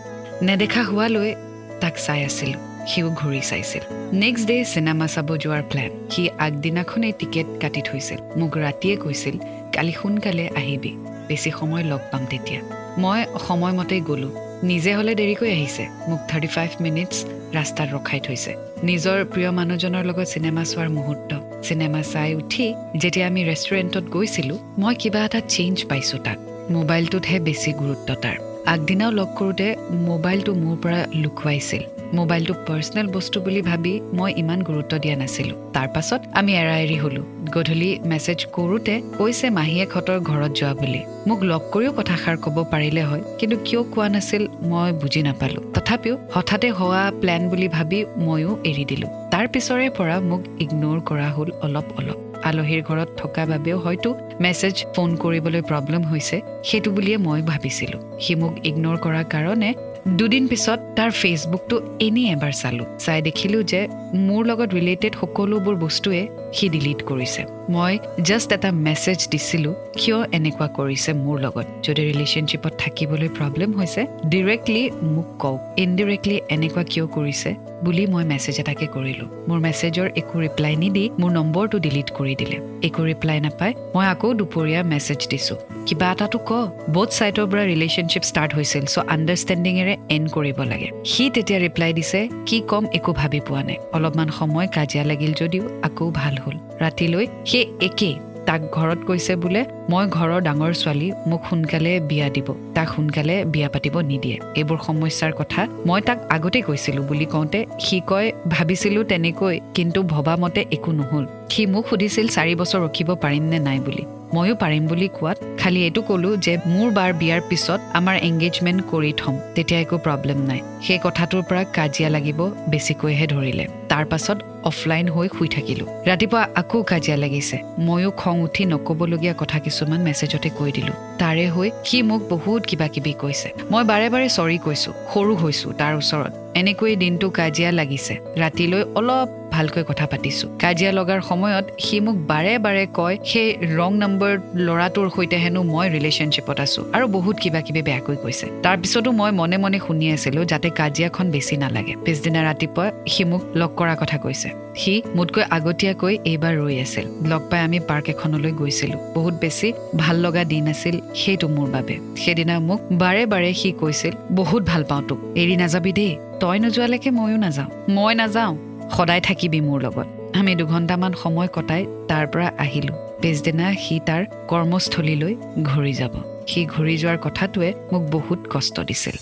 নেদেখা 0.43 0.82
হোৱালৈ 0.82 1.35
তাক 1.81 1.94
চাই 2.06 2.25
আছিলোঁ। 2.25 2.61
সিও 2.87 3.09
ঘূৰি 3.11 3.41
চাইছিল। 3.41 3.82
নেক্সট 4.12 4.44
ডে 4.47 4.56
চিনেমা 4.64 5.06
চাব 5.06 5.29
যোৱাৰ 5.37 5.62
প্লেন 5.70 5.91
সি 6.11 6.23
আগদিনাখনেই 6.38 7.12
টিকেট 7.19 7.47
কাটি 7.62 7.82
থৈছিল। 7.82 8.19
মোক 8.37 8.53
ৰাতিয়ে 8.56 8.97
কৈছিল 8.97 9.38
কালি 9.75 9.93
সোনকালে 9.93 10.49
আহিবি। 10.56 10.93
বেছি 11.29 11.50
সময় 11.50 11.85
লগ 11.85 12.00
পাম 12.12 12.26
তেতিয়া। 12.31 12.61
মই 12.99 13.20
সময়মতেই 13.49 14.00
গ'লোঁ। 14.00 14.32
নিজে 14.62 14.94
হ'লে 14.94 15.12
দেৰিকৈ 15.14 15.50
আহিছে। 15.53 15.85
মোক 16.09 16.20
থাৰ্টি 16.29 16.47
ফাইভ 16.47 16.70
মিনিটছ 16.81 17.17
ৰাস্তাত 17.56 17.88
ৰখাই 17.94 18.20
থৈছে। 18.20 18.53
নিজৰ 18.85 19.19
প্ৰিয় 19.25 19.50
মানুহজনৰ 19.50 20.05
লগত 20.05 20.26
চিনেমা 20.35 20.62
চোৱাৰ 20.64 20.88
মুহূৰ্ত। 20.88 21.31
চিনেমা 21.62 22.03
চাই 22.03 22.35
উঠি 22.35 22.67
যেতিয়া 22.97 23.26
আমি 23.26 23.41
ৰেষ্টুৰেণ্টত 23.50 24.05
গৈছিলোঁ 24.11 24.59
মই 24.79 24.94
কিবা 24.94 25.20
এটা 25.25 25.41
চেঞ্জ 25.49 25.76
পাইছোঁ 25.88 26.19
তাক 26.19 26.38
মোবাইলটোতহে 26.74 27.38
বেছি 27.46 27.70
গুৰুত্ব 27.72 28.08
তাৰ। 28.22 28.36
আগদিনাও 28.72 29.10
লগ 29.10 29.28
কৰোঁতে 29.38 29.66
মোবাইলটো 30.08 30.52
মোৰ 30.62 30.76
পৰা 30.82 31.00
লুকুৱাইছিল। 31.22 31.82
মোবাইলটো 32.18 32.54
পাৰ্চনেল 32.68 33.06
বস্তু 33.16 33.37
বুলি 33.40 33.62
ভাবি 33.62 33.92
মই 34.18 34.30
ইমান 34.42 34.61
গুৰুত্ব 34.68 34.92
দিয়া 35.02 35.16
নাছিলোঁ। 35.16 35.56
তাৰ 35.75 35.88
পাছত 35.94 36.20
আমি 36.38 36.52
এৰা 36.62 36.75
এৰি 36.85 36.97
হ'লোঁ। 37.02 37.25
গধূলি 37.54 37.90
মেছেজ 38.11 38.38
কৰোঁতে 38.56 38.94
কৈছে 39.18 39.47
মাহীয়েকহঁতৰ 39.58 40.18
ঘৰত 40.28 40.52
যোৱা 40.58 40.73
বুলি। 40.80 41.00
মোক 41.28 41.40
লগ 41.50 41.62
কৰিও 41.73 41.92
কথাষাৰ 41.99 42.37
ক'ব 42.44 42.56
পাৰিলে 42.73 43.02
হয় 43.02 43.23
কিন্তু 43.38 43.56
কিয় 43.64 43.82
কোৱা 43.92 44.08
নাছিল 44.08 44.42
মই 44.70 44.90
বুজি 45.00 45.20
নাপালোঁ। 45.23 45.62
তথাপিও 45.75 46.14
হঠাতে 46.35 46.68
হোৱা 46.78 47.02
প্লেন 47.20 47.42
বুলি 47.50 47.68
ভাবি 47.68 47.99
ময়ো 48.26 48.52
এৰি 48.70 48.85
দিলোঁ। 48.90 49.11
তাৰ 49.32 49.47
পিছৰে 49.52 49.87
পৰা 49.99 50.16
মোক 50.30 50.42
ইগন'ৰ 50.64 50.99
কৰা 51.08 51.28
হ'ল 51.37 51.49
অলপ 51.66 51.87
অলপ 51.99 52.31
আলহীৰ 52.44 52.82
ঘৰত 52.82 53.08
থকা 53.16 53.42
বাবেও 53.46 53.78
হয়তো 53.78 54.11
মেছেজ 54.40 54.76
ফোন 54.94 55.11
কৰিবলৈ 55.22 55.62
প্ৰব্লেম 55.70 56.02
হৈছে 56.02 56.37
সেইটো 56.68 56.88
বুলিয়ে 56.90 57.16
মই 57.16 57.40
ভাবিছিলোঁ। 57.42 58.00
সি 58.20 58.32
মোক 58.34 58.52
ইগন'ৰ 58.68 58.96
কৰাৰ 59.04 59.26
কাৰণে 59.34 59.70
দুদিন 60.18 60.44
পিছত 60.49 60.78
তাৰ 60.96 61.11
ফেচবুকটো 61.20 61.76
এনেই 62.00 62.26
এবাৰ 62.34 62.52
চালোঁ। 62.52 62.87
চাই 62.99 63.22
দেখিলোঁ 63.22 63.62
যে 63.62 63.80
মোৰ 64.26 64.42
লগত 64.46 64.70
ৰিলেটেড 64.78 65.12
সকলোবোৰ 65.20 65.76
বস্তুৱে 65.84 66.22
সি 66.52 66.66
ডিলিট 66.68 67.00
কৰিছে। 67.02 67.42
মই 67.71 67.99
জাষ্ট 68.28 68.52
এটা 68.52 68.71
মেছেজ 68.87 69.19
দিছিলোঁ 69.33 69.75
কিয় 70.00 70.19
এনেকুৱা 70.37 70.66
কৰিছে 70.78 71.11
মোৰ 71.25 71.37
লগত? 71.45 71.66
যদি 71.87 72.02
ৰিলেশ্যনশ্বিপত 72.11 72.73
থাকিবলৈ 72.83 73.28
প্ৰব্লেম 73.38 73.71
হৈছে 73.78 74.02
ডিৰেক্টলি 74.33 74.83
মোক 75.14 75.28
কওক 75.42 75.61
ইনডিৰেক্টলি 75.85 76.37
এনেকুৱা 76.54 76.83
কিয় 76.92 77.07
কৰিছে 77.16 77.50
বুলি 77.85 78.04
মই 78.07 78.25
মেছেজ 78.33 78.57
এটাকে 78.62 78.87
কৰিলোঁ। 78.95 79.28
মোৰ 79.49 79.59
মেছেজৰ 79.66 80.09
একো 80.21 80.37
ৰিপ্লাই 80.45 80.75
নিদি 80.83 81.04
মোৰ 81.21 81.31
নম্বৰটো 81.38 81.76
ডিলিট 81.78 82.09
কৰি 82.19 82.35
দিলে। 82.40 82.57
একো 82.88 83.02
ৰিপ্লাই 83.11 83.38
নাপায় 83.47 83.73
মই 83.95 84.07
আকৌ 84.12 84.28
দুপৰীয়া 84.40 84.81
মেছেজ 84.92 85.21
দিছোঁ। 85.31 85.59
কিবা 85.87 86.07
এটাতো 86.12 86.38
ক 86.49 86.50
বহুত 86.95 87.11
ছাইডৰ 87.16 87.47
পৰা 87.50 87.64
ৰিলেশ্যনশ্বিপ 87.73 88.25
ষ্টাৰ্ট 88.31 88.50
হৈছিল 88.57 88.85
চ' 88.92 88.99
আণ্ডাৰষ্টেণ্ডিঙেৰে 89.14 89.95
এণ্ড 90.14 90.26
কৰিব 90.37 90.59
লাগে। 90.73 90.88
সি 91.11 91.25
তেতিয়া 91.35 91.59
ৰিপ্লাই 91.66 91.92
দিছে 91.99 92.28
কি 92.47 92.59
ক'ম 92.71 92.85
একো 92.99 93.12
ভাবি 93.12 93.40
পোৱা 93.47 93.62
নাই। 93.69 93.78
অলপমান 93.92 94.28
সময় 94.38 94.69
কাজিয়া 94.76 95.04
লাগিল 95.04 95.33
যদিও 95.33 95.64
আকৌ 95.83 96.11
ভাল 96.21 96.35
হ'ল। 96.45 96.57
ৰাতিলৈ 96.84 97.24
সেই 97.50 97.64
একেই। 97.88 98.14
তাক 98.46 98.60
ঘৰত 98.76 99.00
কৈছে 99.08 99.32
বোলে 99.36 99.60
মই 99.90 100.04
ঘৰৰ 100.16 100.40
ডাঙৰ 100.46 100.72
ছোৱালী 100.74 101.08
মোক 101.26 101.42
সোনকালে 101.50 101.92
বিয়া 102.10 102.28
দিব। 102.34 102.48
তাক 102.74 102.88
সোনকালে 102.94 103.36
বিয়া 103.44 103.68
পাতিব 103.68 103.94
নিদিয়ে। 104.10 104.36
এইবোৰ 104.60 104.78
সমস্যাৰ 104.86 105.32
কথা 105.40 105.60
মই 105.86 106.00
তাক 106.00 106.18
আগতে 106.30 106.60
কৈছিলো 106.60 107.00
বুলি 107.02 107.26
কওঁতে 107.26 107.60
সি 107.80 107.96
কয় 108.06 108.28
ভাবিছিলো 108.50 109.00
তেনেকৈ 109.04 109.56
কিন্তু 109.74 109.98
ভবা 110.02 110.34
মতে 110.36 110.60
একো 110.76 110.90
নহল। 110.92 111.24
সি 111.50 111.62
মোক 111.66 111.84
সুধিছিল 111.88 112.26
চাৰি 112.28 112.54
বছৰ 112.60 112.80
ৰখিব 112.86 113.08
পাৰিম 113.14 113.44
নে 113.52 113.58
নাই 113.58 113.78
বুলি। 113.78 114.04
ময়ো 114.34 114.54
পাৰিম 114.54 114.82
বুলি 114.86 115.08
কোৱাত 115.08 115.38
খালি 115.60 115.80
এইটো 115.84 116.00
ক'লো 116.02 116.30
যে 116.36 116.52
মোৰ 116.66 116.88
বাৰ 116.98 117.10
বিয়াৰ 117.12 117.40
পিছত 117.48 117.80
আমাৰ 117.98 118.16
এংগেজমেণ্ট 118.28 118.80
কৰি 118.90 119.12
থ'ম 119.16 119.34
তেতিয়া 119.54 119.80
একো 119.80 119.96
প্ৰব্লেম 119.98 120.38
নাই। 120.50 120.60
সেই 120.86 121.00
কথাটোৰ 121.02 121.42
পৰা 121.48 121.62
কাজিয়া 121.76 122.08
লাগিব 122.10 122.38
বেছিকৈহে 122.68 123.26
ধৰিলে। 123.26 123.64
তাৰ 123.88 124.04
পাছত 124.04 124.38
অফলাইন 124.64 125.09
হৈ 125.09 125.28
শুই 125.38 125.49
থাকিলো। 125.49 125.85
ৰাতিপুৱা 126.07 126.49
আকৌ 126.54 126.83
কাজিয়া 126.83 127.16
লাগিছে। 127.16 127.57
ময়ো 127.78 128.11
খং 128.11 128.40
উঠি 128.40 128.64
নক'বলগীয়া 128.64 129.35
কথা 129.38 129.59
কিছুমান 129.59 130.00
মেছেজতে 130.00 130.50
কৈ 130.59 130.73
দিলো। 130.73 130.92
তাৰে 131.19 131.49
হৈ 131.49 131.71
সি 131.85 132.02
মোক 132.02 132.21
বহুত 132.28 132.62
কিবা 132.66 132.88
কিবি 132.88 133.12
কৈছে। 133.12 133.49
মই 133.71 133.85
বাৰে 133.85 134.11
বাৰে 134.11 134.28
চৰি 134.28 134.59
কৈছো 134.59 134.90
সৰু 135.14 135.33
হৈছো 135.37 135.73
তাৰ 135.73 135.95
ওচৰত। 135.97 136.33
এনেকৈ 136.54 136.97
দিনটো 136.97 137.31
কাজিয়া 137.31 137.71
লাগিছে। 137.73 138.14
ৰাতিলৈ 138.37 138.83
অলপ 138.95 139.41
ভালকৈ 139.56 139.82
কথা 139.90 140.06
পাতিছো। 140.12 140.47
কাজিয়া 140.62 140.92
লগাৰ 140.99 141.21
সময়ত 141.30 141.64
সি 141.85 141.97
মোক 142.04 142.16
বাৰে 142.32 142.54
বাৰে 142.64 142.85
কয় 142.99 143.16
সেই 143.30 143.49
ৰং 143.78 143.90
নম্বৰ 144.02 144.32
ল'ৰাটোৰ 144.66 145.06
সৈতে 145.16 145.37
হেনো 145.44 145.61
মই 145.75 145.87
ৰিলেশ্যনশ্বিপত 145.97 146.59
আছো 146.64 146.80
আৰু 146.97 147.04
বহুত 147.16 147.37
কিবা 147.42 147.61
কিবি 147.66 147.82
বেয়াকৈ 147.88 148.16
কৈছে। 148.25 148.47
তাৰপিছতো 148.66 149.09
মই 149.21 149.30
মনে 149.40 149.56
মনে 149.64 149.78
শুনি 149.87 150.06
আছিলো 150.16 150.40
যাতে 150.44 150.68
কাজিয়াখন 150.80 151.26
বেছি 151.35 151.54
নালাগে। 151.62 151.94
পিছদিনা 152.04 152.40
ৰাতিপুৱা 152.49 152.87
সি 153.12 153.23
মোক 153.30 153.42
লগ 153.61 153.71
কৰাৰ 153.78 153.97
কথা 154.02 154.16
কৈছে। 154.25 154.49
সি 154.80 154.94
মোতকৈ 155.16 155.44
আগতীয়াকৈ 155.56 156.14
এইবাৰ 156.30 156.54
ৰৈ 156.61 156.76
আছিল। 156.85 157.06
লগ 157.30 157.42
পাই 157.50 157.61
আমি 157.66 157.78
পাৰ্ক 157.88 158.04
এখনলৈ 158.09 158.52
গৈছিলো। 158.61 158.97
বহুত 159.14 159.35
বেছি 159.35 159.68
ভাল 159.97 160.16
লগা 160.16 160.42
দিন 160.44 160.64
আছিল 160.68 160.97
সেইটো 161.21 161.47
মোৰ 161.49 161.68
বাবে। 161.71 161.94
সেইদিনা 162.23 162.54
মোক 162.68 162.80
বাৰে 163.02 163.23
বাৰে 163.32 163.50
সি 163.61 163.68
কৈছিল 163.80 164.12
বহুত 164.40 164.62
ভাল 164.71 164.82
পাওঁ 164.90 165.02
তোক। 165.09 165.18
এৰি 165.42 165.54
নাযাবি 165.62 165.92
দেই। 165.92 166.12
তই 166.40 166.59
নোযোৱালৈকে 166.64 167.11
ময়ো 167.11 167.38
নাযাওঁ। 167.44 167.68
মই 167.97 168.12
নাযাওঁ। 168.14 168.54
সদায় 168.96 169.20
থাকিবি 169.20 169.61
মোৰ 169.61 169.82
লগত। 169.82 170.06
আমি 170.37 170.54
দুঘণ্টামান 170.54 171.12
সময় 171.12 171.49
কটাই 171.52 171.87
তাৰ 172.08 172.26
পৰা 172.26 172.52
আহিলো। 172.58 172.94
পিছদিনা 173.22 173.75
সি 173.75 174.00
তাৰ 174.06 174.22
কৰ্মস্থলীলৈ 174.49 175.34
ঘূৰি 175.62 175.92
যাব। 175.92 176.14
সি 176.49 176.66
ঘূৰি 176.66 176.94
যোৱাৰ 176.96 177.18
কথাটোৱে 177.22 177.72
মোক 177.92 178.02
বহুত 178.11 178.38
কষ্ট 178.50 178.80
দিছিল। 178.80 179.16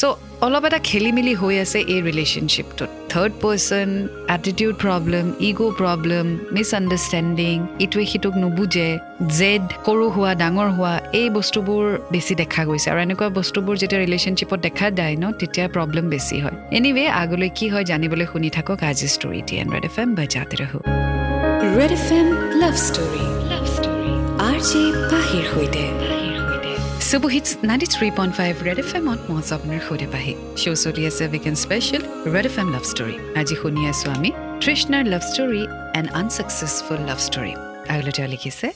চ' 0.00 0.04
অলপ 0.46 0.64
এটা 0.68 0.78
খেলি 0.88 1.10
মেলি 1.16 1.34
হৈ 1.40 1.54
আছে 1.64 1.78
এই 1.94 2.00
ৰিলেশ্যনশ্বিপটোত 2.08 2.90
third 3.12 3.32
person 3.42 3.88
attitude 4.36 4.74
problem 4.84 5.26
ego' 5.48 5.62
problem 5.80 6.26
misunderstanding 6.56 7.54
ইটোৱে 7.84 8.04
সিটোক 8.12 8.34
নুবুজে 8.42 8.88
জেড 9.38 9.64
সৰু 9.86 10.04
হোৱা 10.14 10.32
ডাঙৰ 10.42 10.68
হোৱা 10.76 10.94
এই 11.20 11.28
বস্তুবোৰ 11.36 11.84
বেছি 12.12 12.34
দেখা 12.42 12.62
গৈছে। 12.68 12.86
আৰু 12.92 13.00
এনেকুৱা 13.06 13.28
বস্তুবোৰ 13.38 13.74
যেতিয়া 13.82 14.00
ৰিলেশ্যনশ্বিপত 14.04 14.58
দেখা 14.66 14.86
যায় 14.98 15.14
ন 15.22 15.24
তেতিয়া 15.40 15.66
প্ৰব্লেম 15.74 16.04
বেছি 16.14 16.36
হয়। 16.44 16.56
এনিৱে 16.76 17.04
আগলৈ 17.22 17.50
কি 17.58 17.66
হয় 17.72 17.84
জানিবলৈ 17.90 18.26
শুনি 18.32 18.48
থাকক 18.56 18.78
আজি 18.90 19.08
ষ্টৰি 19.14 19.40
টি 19.48 19.54
এন 19.62 19.66
ৰেড 19.74 19.84
এফ 19.90 19.96
এম 20.02 20.08
বাজাতে 20.18 20.54
ৰহো। 20.62 20.78
Red 21.78 21.92
F 21.98 22.08
M 22.18 22.28
love 22.62 22.74
story 22.86 23.24
love 23.52 23.64
story 23.76 24.12
R 24.48 24.58
J 24.68 24.82
পাহিৰ 25.12 25.44
সৈতে। 25.52 25.84
Ninety 27.12 27.86
three 27.86 28.08
point 28.16 28.34
five 28.36 28.52
red 28.66 28.78
F 28.78 28.90
এমত 28.98 29.20
মই 29.28 29.42
সৈতে 29.86 30.06
পাহি 30.14 30.32
শ্ব' 30.62 30.78
চলি 30.84 31.02
আছে 31.10 31.24
special 31.56 32.02
red 32.34 32.46
F 32.50 32.56
M 32.58 32.68
love 32.72 32.84
story 32.92 33.16
আজি 33.40 33.54
শুনি 33.62 33.82
আছোঁ 33.92 34.10
আমি 34.16 34.30
তৃষ্ণাৰ 34.62 35.04
love 35.04 35.22
story 35.30 35.62
and 35.98 36.08
love 37.08 37.18
story 37.26 37.52
আগলৈ 37.92 38.12
তেওঁ 38.16 38.28
লিখিছে 38.28 38.66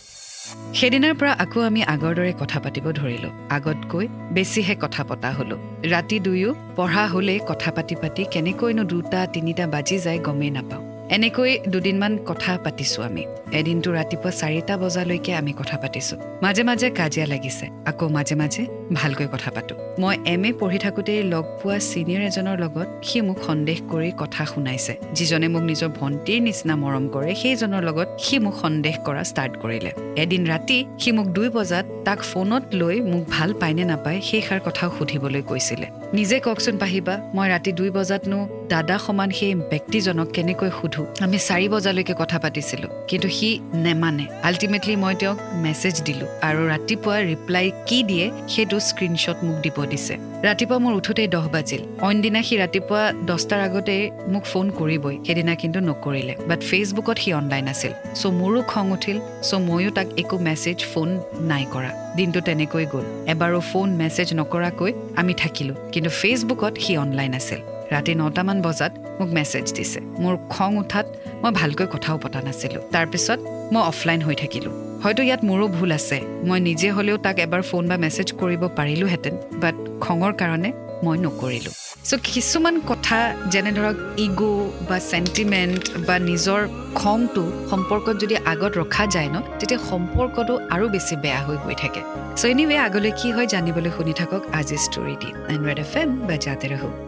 সেইদিনাৰ 0.78 1.14
পৰা 1.20 1.32
আকৌ 1.44 1.60
আমি 1.60 1.80
আগৰ 1.94 2.12
দৰে 2.18 2.32
কথা 2.42 2.58
পাতিব 2.64 2.86
ধৰিলো 3.00 3.28
আগতকৈ 3.56 4.06
বেছিহে 4.34 4.74
কথা 4.84 5.02
পতা 5.08 5.30
হলো 5.38 5.56
ৰাতি 5.92 6.16
দুয়ো 6.20 6.50
পঢ়া 6.76 7.04
হ'লেই 7.12 7.40
কথা 7.50 7.70
পাতি 7.76 7.94
পাতি 8.02 8.22
কেনেকৈনো 8.32 8.82
দুটা 8.92 9.20
তিনিটা 9.34 9.64
বাজি 9.74 9.96
যায় 9.98 10.20
গমেই 10.26 10.50
নাপাওঁ 10.50 10.85
এনেকৈ 11.10 11.58
দুদিনমান 11.68 12.12
কথা 12.26 12.58
পাতিছো 12.64 13.02
আমি। 13.02 13.24
এদিনটো 13.52 13.90
ৰাতিপুৱা 13.92 14.30
চাৰিটা 14.40 14.76
বজালৈকে 14.76 15.32
আমি 15.34 15.52
কথা 15.52 15.76
পাতিছো। 15.82 16.16
মাজে 16.42 16.62
মাজে 16.62 16.90
কাজিয়া 16.90 17.26
লাগিছে। 17.26 17.66
আকৌ 17.90 18.08
মাজে 18.08 18.34
মাজে 18.34 18.62
ভালকৈ 18.92 19.26
কথা 19.32 19.50
পাতো। 19.50 19.74
মই 20.00 20.16
এম 20.26 20.44
এ 20.44 20.52
পঢ়ি 20.60 20.78
থাকোঁতেই 20.78 21.22
লগ 21.22 21.44
পোৱা 21.60 21.78
ছিনিয়ৰ 21.90 22.22
এজনৰ 22.30 22.56
লগত 22.64 22.88
সি 23.02 23.20
মোক 23.20 23.38
সন্দেহ 23.46 23.76
কৰি 23.92 24.10
কথা 24.18 24.44
শুনাইছে। 24.44 24.94
যিজনে 25.12 25.48
মোক 25.48 25.62
নিজৰ 25.62 25.90
ভণ্টিৰ 25.98 26.40
নিচিনা 26.42 26.74
মৰম 26.76 27.04
কৰে 27.14 27.32
সেইজনৰ 27.42 27.82
লগত 27.88 28.08
সি 28.24 28.38
মোক 28.38 28.54
সন্দেহ 28.62 28.94
কৰা 29.06 29.22
ষ্টাৰ্ট 29.30 29.52
কৰিলে। 29.62 29.90
এদিন 30.22 30.42
ৰাতি 30.46 30.78
সি 30.98 31.10
মোক 31.12 31.26
দুই 31.26 31.48
বজাত 31.48 31.84
তাক 32.04 32.20
ফোনত 32.22 32.64
লৈ 32.74 32.96
মোক 33.00 33.22
ভাল 33.30 33.50
পায় 33.60 33.74
নে 33.74 33.84
নাপায় 33.84 34.20
সেইষাৰ 34.28 34.60
কথাও 34.66 34.90
সুধিবলৈ 34.98 35.42
কৈছিলে। 35.42 35.86
নিজে 36.14 36.36
কওকচোন 36.40 36.76
পাহিবা 36.78 37.14
মই 37.34 37.46
ৰাতি 37.52 37.70
দুই 37.72 37.90
বজাতনো 37.90 38.38
দাদা 38.70 38.96
সমান 38.98 39.30
সেই 39.30 39.54
ব্যক্তিজনক 39.72 40.28
কেনেকৈ 40.36 40.70
সুধো? 40.78 41.02
আমি 41.24 41.38
চাৰি 41.48 41.66
বজালৈকে 41.68 42.14
কথা 42.22 42.38
পাতিছিলো 42.38 42.86
কিন্তু 43.08 43.28
সি 43.28 43.48
নেমানে। 43.84 44.26
আল্টিমেটলি 44.48 44.94
মই 44.96 45.14
তেওঁক 45.20 45.38
মেছেজ 45.64 45.94
দিলো 46.08 46.26
আৰু 46.48 46.60
ৰাতিপুৱা 46.72 47.16
ৰিপ্লাই 47.30 47.66
কি 47.88 47.98
দিয়ে 48.10 48.26
সেইটো 48.52 48.76
স্ক্ৰীনশ্বট 48.88 49.38
মোক 49.46 49.56
দিব 49.64 49.76
দিছে। 49.90 50.14
ৰাতিপুৱা 50.48 50.78
মোৰ 50.84 50.92
উঠোতেই 51.00 51.28
দহ 51.34 51.44
বাজিল। 51.54 51.82
অইন 52.06 52.16
দিনা 52.24 52.40
সি 52.46 52.54
ৰাতিপুৱা 52.62 53.02
দহটাৰ 53.28 53.60
আগতে 53.68 53.96
মোক 54.32 54.44
ফোন 54.52 54.66
কৰিবই 54.78 55.16
সেইদিনা 55.26 55.54
কিন্তু 55.62 55.78
নকৰিলে। 55.88 56.34
বাট 56.48 56.60
ফেচবুকত 56.70 57.16
সি 57.22 57.30
অনলাইন 57.40 57.64
আছিল। 57.72 57.92
চ' 58.20 58.26
মোৰো 58.40 58.60
খং 58.72 58.84
উঠিল 58.96 59.18
চ' 59.48 59.54
ময়ো 59.68 59.90
তাক 59.96 60.06
একো 60.22 60.36
মেছেজ 60.38 60.78
ফোন 60.92 61.08
নাই 61.50 61.64
কৰা। 61.74 61.90
দিনটো 62.16 62.40
তেনেকৈ 62.40 62.84
গ'ল। 62.92 63.04
এবাৰো 63.32 63.60
ফোন 63.70 63.88
মেছেজ 64.00 64.28
নকৰাকৈ 64.40 64.92
আমি 65.20 65.32
থাকিলো 65.42 65.74
কিন্তু 65.92 66.10
ফেচবুকত 66.20 66.74
সি 66.84 66.92
অনলাইন 67.04 67.34
আছিল। 67.40 67.75
ৰাতি 67.92 68.14
নটামান 68.14 68.62
বজাত 68.62 68.92
মোক 69.20 69.28
মেছেজ 69.28 69.72
দিছে। 69.72 70.00
মোৰ 70.22 70.34
খং 70.48 70.76
উঠাত 70.76 71.06
মই 71.42 71.50
ভালকৈ 71.50 71.86
কথাও 71.86 72.18
পতা 72.18 72.40
নাছিলোঁ। 72.42 72.82
তাৰপিছত 72.92 73.38
মই 73.72 73.82
অফলাইন 73.82 74.20
হৈ 74.22 74.34
থাকিলোঁ। 74.34 74.72
হয়তো 75.02 75.22
ইয়াত 75.22 75.40
মোৰো 75.44 75.68
ভুল 75.68 75.92
আছে। 75.92 76.20
মই 76.48 76.60
নিজে 76.60 76.90
হ'লেও 76.90 77.16
তাক 77.16 77.38
এবাৰ 77.38 77.62
ফোন 77.62 77.88
বা 77.88 77.96
মেছেজ 77.96 78.32
কৰিব 78.32 78.62
পাৰিলোহেঁতেন 78.78 79.34
বাট 79.62 79.74
খঙৰ 80.00 80.32
কাৰণে 80.32 80.72
মই 81.04 81.18
নকৰিলোঁ। 81.18 81.74
চ' 82.04 82.14
কিছুমান 82.22 82.80
কথা 82.80 83.34
যেনে 83.50 83.72
ধৰক 83.72 83.96
ইগ' 84.18 84.70
বা 84.88 84.98
চেণ্টিমেণ্ট 84.98 85.82
বা 86.06 86.18
নিজৰ 86.18 86.60
খংটো 86.94 87.52
সম্পৰ্কত 87.70 88.16
যদি 88.22 88.36
আগত 88.36 88.72
ৰখা 88.78 89.06
যায় 89.06 89.28
ন 89.28 89.36
তেতিয়া 89.58 89.80
সম্পৰ্কটো 89.90 90.58
আৰু 90.70 90.88
বেছি 90.88 91.16
বেয়া 91.16 91.40
হৈ 91.40 91.56
গৈ 91.66 91.74
থাকে। 91.74 92.00
চ' 92.36 92.44
এনিৱে 92.44 92.76
আগলৈ 92.76 93.12
কি 93.22 93.32
হয় 93.32 93.46
জানিবলৈ 93.46 93.90
শুনি 93.96 94.12
থাকক 94.12 94.42
আজি 94.52 94.76
ষ্টৰি 94.76 95.16
দি। 95.22 95.30
এণ্ড 95.54 95.62
ৰেড 95.66 95.78
এফ 95.78 95.96
এম 95.96 96.10
বা 96.28 96.36
জাতে 96.36 96.68
ৰহো। 96.68 97.05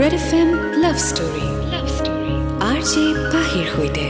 Red 0.00 0.14
F 0.20 0.32
M 0.40 0.50
love 0.82 0.96
story 1.08 1.46
R 2.70 2.80
J 2.90 3.04
পাহিৰ 3.34 3.66
সৈতে 3.74 4.04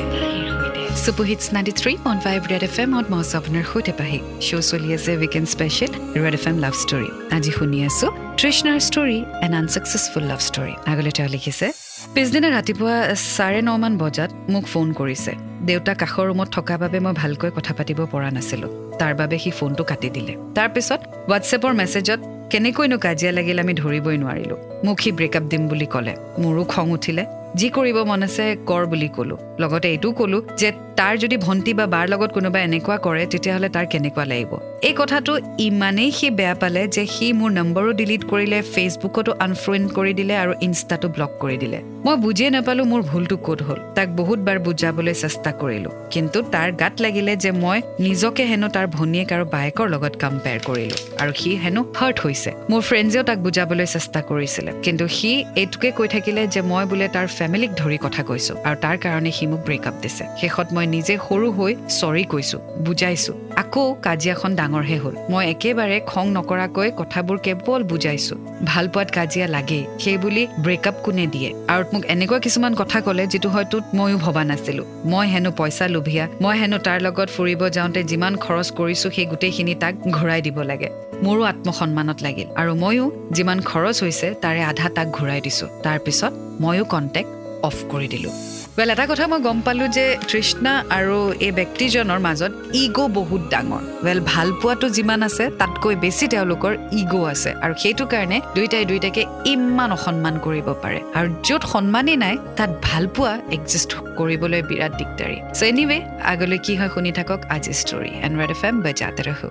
superhits 1.05 1.45
ninety 1.57 1.73
three 1.81 1.93
point 2.05 2.21
five 2.27 2.39
red 2.53 2.63
F 2.69 2.77
এমত 2.85 3.07
মই 3.13 3.21
আছোঁ 3.25 3.37
আপোনাৰ 3.41 3.65
সৈতে 3.73 3.93
পাহি। 4.01 4.19
শ্ব' 4.47 4.65
চলি 4.71 4.89
আছে 4.97 5.11
weekend 5.21 5.49
special 5.55 5.93
red 6.25 6.35
F 6.39 6.45
M 6.51 6.57
love 6.65 6.75
story 6.83 7.09
আজি 7.37 7.51
শুনি 7.59 7.79
আছোঁ 7.89 8.09
তৃষ্ণাৰ 8.41 8.79
story 8.89 9.19
and 9.45 9.55
unsuccessful 9.61 10.25
love 10.31 10.41
story 10.49 10.75
আগলৈ 10.93 11.13
তেওঁ 11.17 11.29
লিখিছে 11.35 11.67
পিছদিনা 12.15 12.49
ৰাতিপুৱা 12.57 12.97
চাৰে 13.37 13.61
নমান 13.69 13.93
বজাত 14.03 14.31
মোক 14.53 14.65
ফোন 14.73 14.89
কৰিছে। 15.01 15.33
দেউতা 15.69 15.93
কাষৰ 16.01 16.25
ৰুমত 16.31 16.49
থকা 16.57 16.75
বাবে 16.83 16.99
মই 17.05 17.15
ভালকৈ 17.23 17.51
কথা 17.57 17.73
পাতিব 17.79 17.99
পৰা 18.13 18.29
নাছিলোঁ। 18.37 18.71
তাৰ 19.01 19.13
বাবে 19.21 19.37
সি 19.43 19.51
ফোনটো 19.59 19.83
কাটি 19.91 20.09
দিলে। 20.17 20.33
তাৰপিছত 20.59 21.01
হোৱাটছএপৰ 21.29 21.73
মেছেজত 21.81 22.21
কেনেকৈনো 22.51 22.97
কাজিয়া 22.99 23.33
লাগিল 23.33 23.59
আমি 23.59 23.75
ধৰিবই 23.75 24.17
নোৱাৰিলোঁ। 24.19 24.59
মোক 24.85 24.97
সি 25.01 25.11
ব্ৰেকআপ 25.13 25.43
দিম 25.43 25.63
বুলি 25.69 25.87
ক'লে। 25.87 26.15
মোৰো 26.39 26.63
খং 26.65 26.87
উঠিলে। 26.91 27.25
যি 27.57 27.69
কৰিব 27.69 27.97
মন 28.07 28.23
আছে 28.23 28.45
কৰ 28.67 28.83
বুলি 28.87 29.09
ক'লো। 29.09 29.37
লগতে 29.59 29.89
এইটোও 29.89 30.13
ক'লো 30.13 30.39
যে 30.57 30.69
তাৰ 30.99 31.15
যদি 31.23 31.37
ভণ্টি 31.37 31.73
বা 31.79 31.85
বাৰ 31.87 32.07
লগত 32.13 32.31
কোনোবা 32.37 32.59
এনেকুৱা 32.61 32.97
কৰে 33.07 33.27
তেতিয়াহ'লে 33.33 33.69
তাৰ 33.69 33.87
কেনেকুৱা 33.93 34.25
লাগিব? 34.25 34.53
এই 34.89 34.95
কথাটো 34.97 35.33
ইমানেই 35.59 36.11
সি 36.11 36.31
বেয়া 36.31 36.55
পালে 36.55 36.83
যে 36.95 37.07
সি 37.07 37.27
মোৰ 37.33 37.51
নম্বৰো 37.51 37.91
ডিলিট 37.93 38.23
কৰিলে 38.25 38.59
ফেচবুকতো 38.75 39.33
আনফ্ৰেণ্ড 39.47 39.87
কৰি 39.97 40.13
দিলে 40.15 40.35
আৰু 40.43 40.53
ইনষ্টাটো 40.61 41.09
ব্লক 41.09 41.31
কৰি 41.43 41.57
দিলে। 41.57 41.79
মই 42.05 42.17
বুজিয়ে 42.17 42.51
নাপালো 42.51 42.83
মোৰ 42.85 43.03
ভুলটো 43.03 43.37
ক'ত 43.37 43.61
হ'ল। 43.63 43.79
তাক 43.95 44.09
বহুতবাৰ 44.17 44.59
বুজাবলৈ 44.59 45.15
চেষ্টা 45.15 45.51
কৰিলো। 45.53 45.91
কিন্তু 46.11 46.39
তাৰ 46.55 46.69
গাত 46.73 46.95
লাগিলে 47.01 47.33
যে 47.37 47.51
মই 47.63 47.79
নিজকে 48.01 48.43
হেনো 48.45 48.69
তাৰ 48.69 48.87
ভনীয়েক 48.97 49.29
আৰু 49.33 49.45
বায়েকৰ 49.55 49.87
লগত 49.95 50.15
কম্পেয়াৰ 50.23 50.61
কৰিলো। 50.69 50.97
আৰু 51.23 51.33
সি 51.41 51.51
হেনো 51.65 51.81
হাৰ্ট 51.99 52.17
হৈছে। 52.25 52.51
মোৰ 52.71 52.81
ফ্ৰেণ্ডছেও 52.89 53.23
তাক 53.23 53.39
বুজাবলৈ 53.39 53.87
চেষ্টা 53.87 54.21
কৰিছিলে। 54.31 54.71
কিন্তু 54.83 55.05
সি 55.09 55.31
এইটোকে 55.57 55.91
কৈ 55.91 56.09
থাকিলে 56.09 56.47
যে 56.55 56.61
মই 56.71 56.85
বোলে 56.91 57.07
তাৰ 57.09 57.27
ফেমিলিক 57.39 57.71
ধৰি 57.81 57.99
কথা 58.05 58.23
কৈছো। 58.23 58.53
আৰু 58.65 58.77
তাৰ 58.85 58.97
কাৰণে 59.05 59.31
সি 59.37 59.45
মোক 59.47 59.61
ব্ৰেকআপ 59.67 59.95
দিছে। 60.03 60.25
শেষত 60.41 60.69
মই 60.73 60.87
নিজে 60.95 61.15
সৰু 61.27 61.47
হৈ 61.59 61.73
চৰি 62.01 62.25
কৈছো 62.33 62.59
বুজাইছো। 62.87 63.33
আকৌ 63.63 63.85
কাজিয়াখন 64.07 64.51
ডাঙৰহে 64.61 64.97
হ'ল। 65.03 65.15
মই 65.33 65.45
একেবাৰে 65.53 65.97
খং 66.11 66.25
নকৰাকৈ 66.37 66.89
কথাবোৰ 67.01 67.37
কেৱল 67.47 67.81
বুজাইছো। 67.91 68.35
ভাল 68.71 68.85
পোৱাত 68.89 69.09
কাজিয়া 69.17 69.47
লাগেই 69.55 69.85
সেই 70.03 70.19
বুলি 70.23 70.43
ব্ৰেকআপ 70.65 70.97
কোনে 71.05 71.27
দিয়ে? 71.35 71.51
আৰু 71.73 71.85
মোক 71.93 72.03
এনেকুৱা 72.15 72.39
কিছুমান 72.45 72.73
কথা 72.81 72.99
ক'লে 73.07 73.25
যিটো 73.33 73.49
হয়তো 73.49 73.77
ময়ো 73.99 74.17
ভবা 74.25 74.43
নাছিলো। 74.51 74.83
মই 75.13 75.27
হেনো 75.33 75.51
পইচা 75.59 75.87
লোভিয়া 75.95 76.25
মই 76.43 76.55
হেনো 76.61 76.79
তাৰ 76.87 76.99
লগত 77.07 77.29
ফুৰিব 77.37 77.61
যাওঁতে 77.77 78.01
যিমান 78.11 78.33
খৰচ 78.45 78.69
কৰিছো 78.79 79.07
সেই 79.17 79.27
গোটেইখিনি 79.33 79.75
তাক 79.83 79.95
ঘূৰাই 80.17 80.41
দিব 80.47 80.59
লাগে। 80.71 80.89
মোৰো 81.25 81.43
আত্মসন্মানত 81.43 82.19
লাগিল 82.27 82.49
আৰু 82.61 82.73
ময়ো 82.83 83.05
যিমান 83.37 83.59
খৰচ 83.71 83.97
হৈছে 84.03 84.29
তাৰে 84.43 84.61
আধা 84.71 84.89
তাক 84.97 85.07
ঘূৰাই 85.19 85.41
দিছো। 85.47 85.67
তাৰপিছত 85.85 86.33
ময়ো 86.61 86.85
কণ্টেক্ট 86.85 87.31
অফ 87.69 87.77
কৰি 87.91 88.09
দিলোঁ। 88.09 88.35
ৱেল 88.79 88.91
এটা 88.95 89.07
কথা 89.11 89.25
মই 89.33 89.41
গম 89.47 89.59
পালোঁ 89.67 89.89
যে 89.97 90.05
তৃষ্ণা 90.31 90.73
আৰু 90.99 91.19
এই 91.47 91.53
ব্যক্তিজনৰ 91.59 92.21
মাজত 92.27 92.53
ইগ' 92.83 93.01
বহুত 93.19 93.43
ডাঙৰ। 93.53 93.83
ৱেল 94.07 94.21
ভাল 94.33 94.49
পোৱাটো 94.61 94.87
যিমান 94.97 95.21
আছে 95.29 95.45
তাতকৈ 95.61 95.95
বেছি 96.05 96.25
তেওঁলোকৰ 96.35 96.73
ইগ' 97.01 97.27
আছে। 97.33 97.51
আৰু 97.65 97.75
সেইটো 97.83 98.05
কাৰণে 98.13 98.37
দুয়োটাই 98.55 98.85
দুয়োটাকে 98.91 99.23
ইমান 99.53 99.91
অসন্মান 99.99 100.35
কৰিব 100.47 100.69
পাৰে। 100.83 100.99
আৰু 101.19 101.29
য'ত 101.47 101.63
সন্মানেই 101.75 102.19
নাই 102.25 102.35
তাত 102.59 102.71
ভাল 102.87 103.05
পোৱা 103.17 103.33
একজিষ্ট 103.57 103.91
কৰিবলৈ 104.19 104.61
বিৰাট 104.71 104.93
দিগদাৰী। 105.01 105.39
চ' 105.59 105.65
এনিৱে 105.71 105.99
আগলৈ 106.33 106.59
কি 106.67 106.73
হয় 106.79 106.91
শুনি 106.95 107.11
থাকক 107.19 107.41
আজি 107.55 107.73
story 107.83 108.13
and 108.25 108.35
red 108.41 108.51
F 108.57 108.63
M 108.69 108.75
বজাতে 108.85 109.23
ৰহো। 109.29 109.49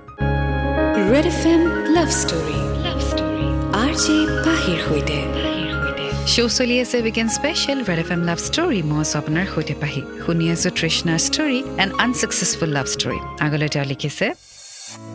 Red 1.11 1.25
F 1.33 1.41
M 1.51 1.61
love 1.95 2.09
story 2.21 2.57
love 2.85 2.99
story 3.09 3.45
R 3.81 3.91
J 4.03 4.17
পাহিৰ 4.45 4.79
সৈতে। 4.87 5.19
শ্ব' 6.33 6.53
চলি 6.57 6.75
আছে 6.83 6.97
weekend 7.05 7.31
special 7.37 7.79
red 7.89 7.99
F 8.03 8.09
M 8.15 8.21
love 8.29 8.39
story 8.47 8.79
মই 8.89 8.97
আছোঁ 9.03 9.17
আপোনাৰ 9.21 9.45
সৈতে 9.53 9.75
পাহি। 9.81 10.01
শুনি 10.25 10.45
আছোঁ 10.53 10.71
তৃষ্ণাৰ 10.79 11.19
story 11.27 11.59
and 11.83 11.91
unsuccessful 12.05 12.69
love 12.77 12.87
story 12.95 13.19
আগলৈ 13.45 13.67
তেওঁ 13.73 13.85
লিখিছে 13.91 14.27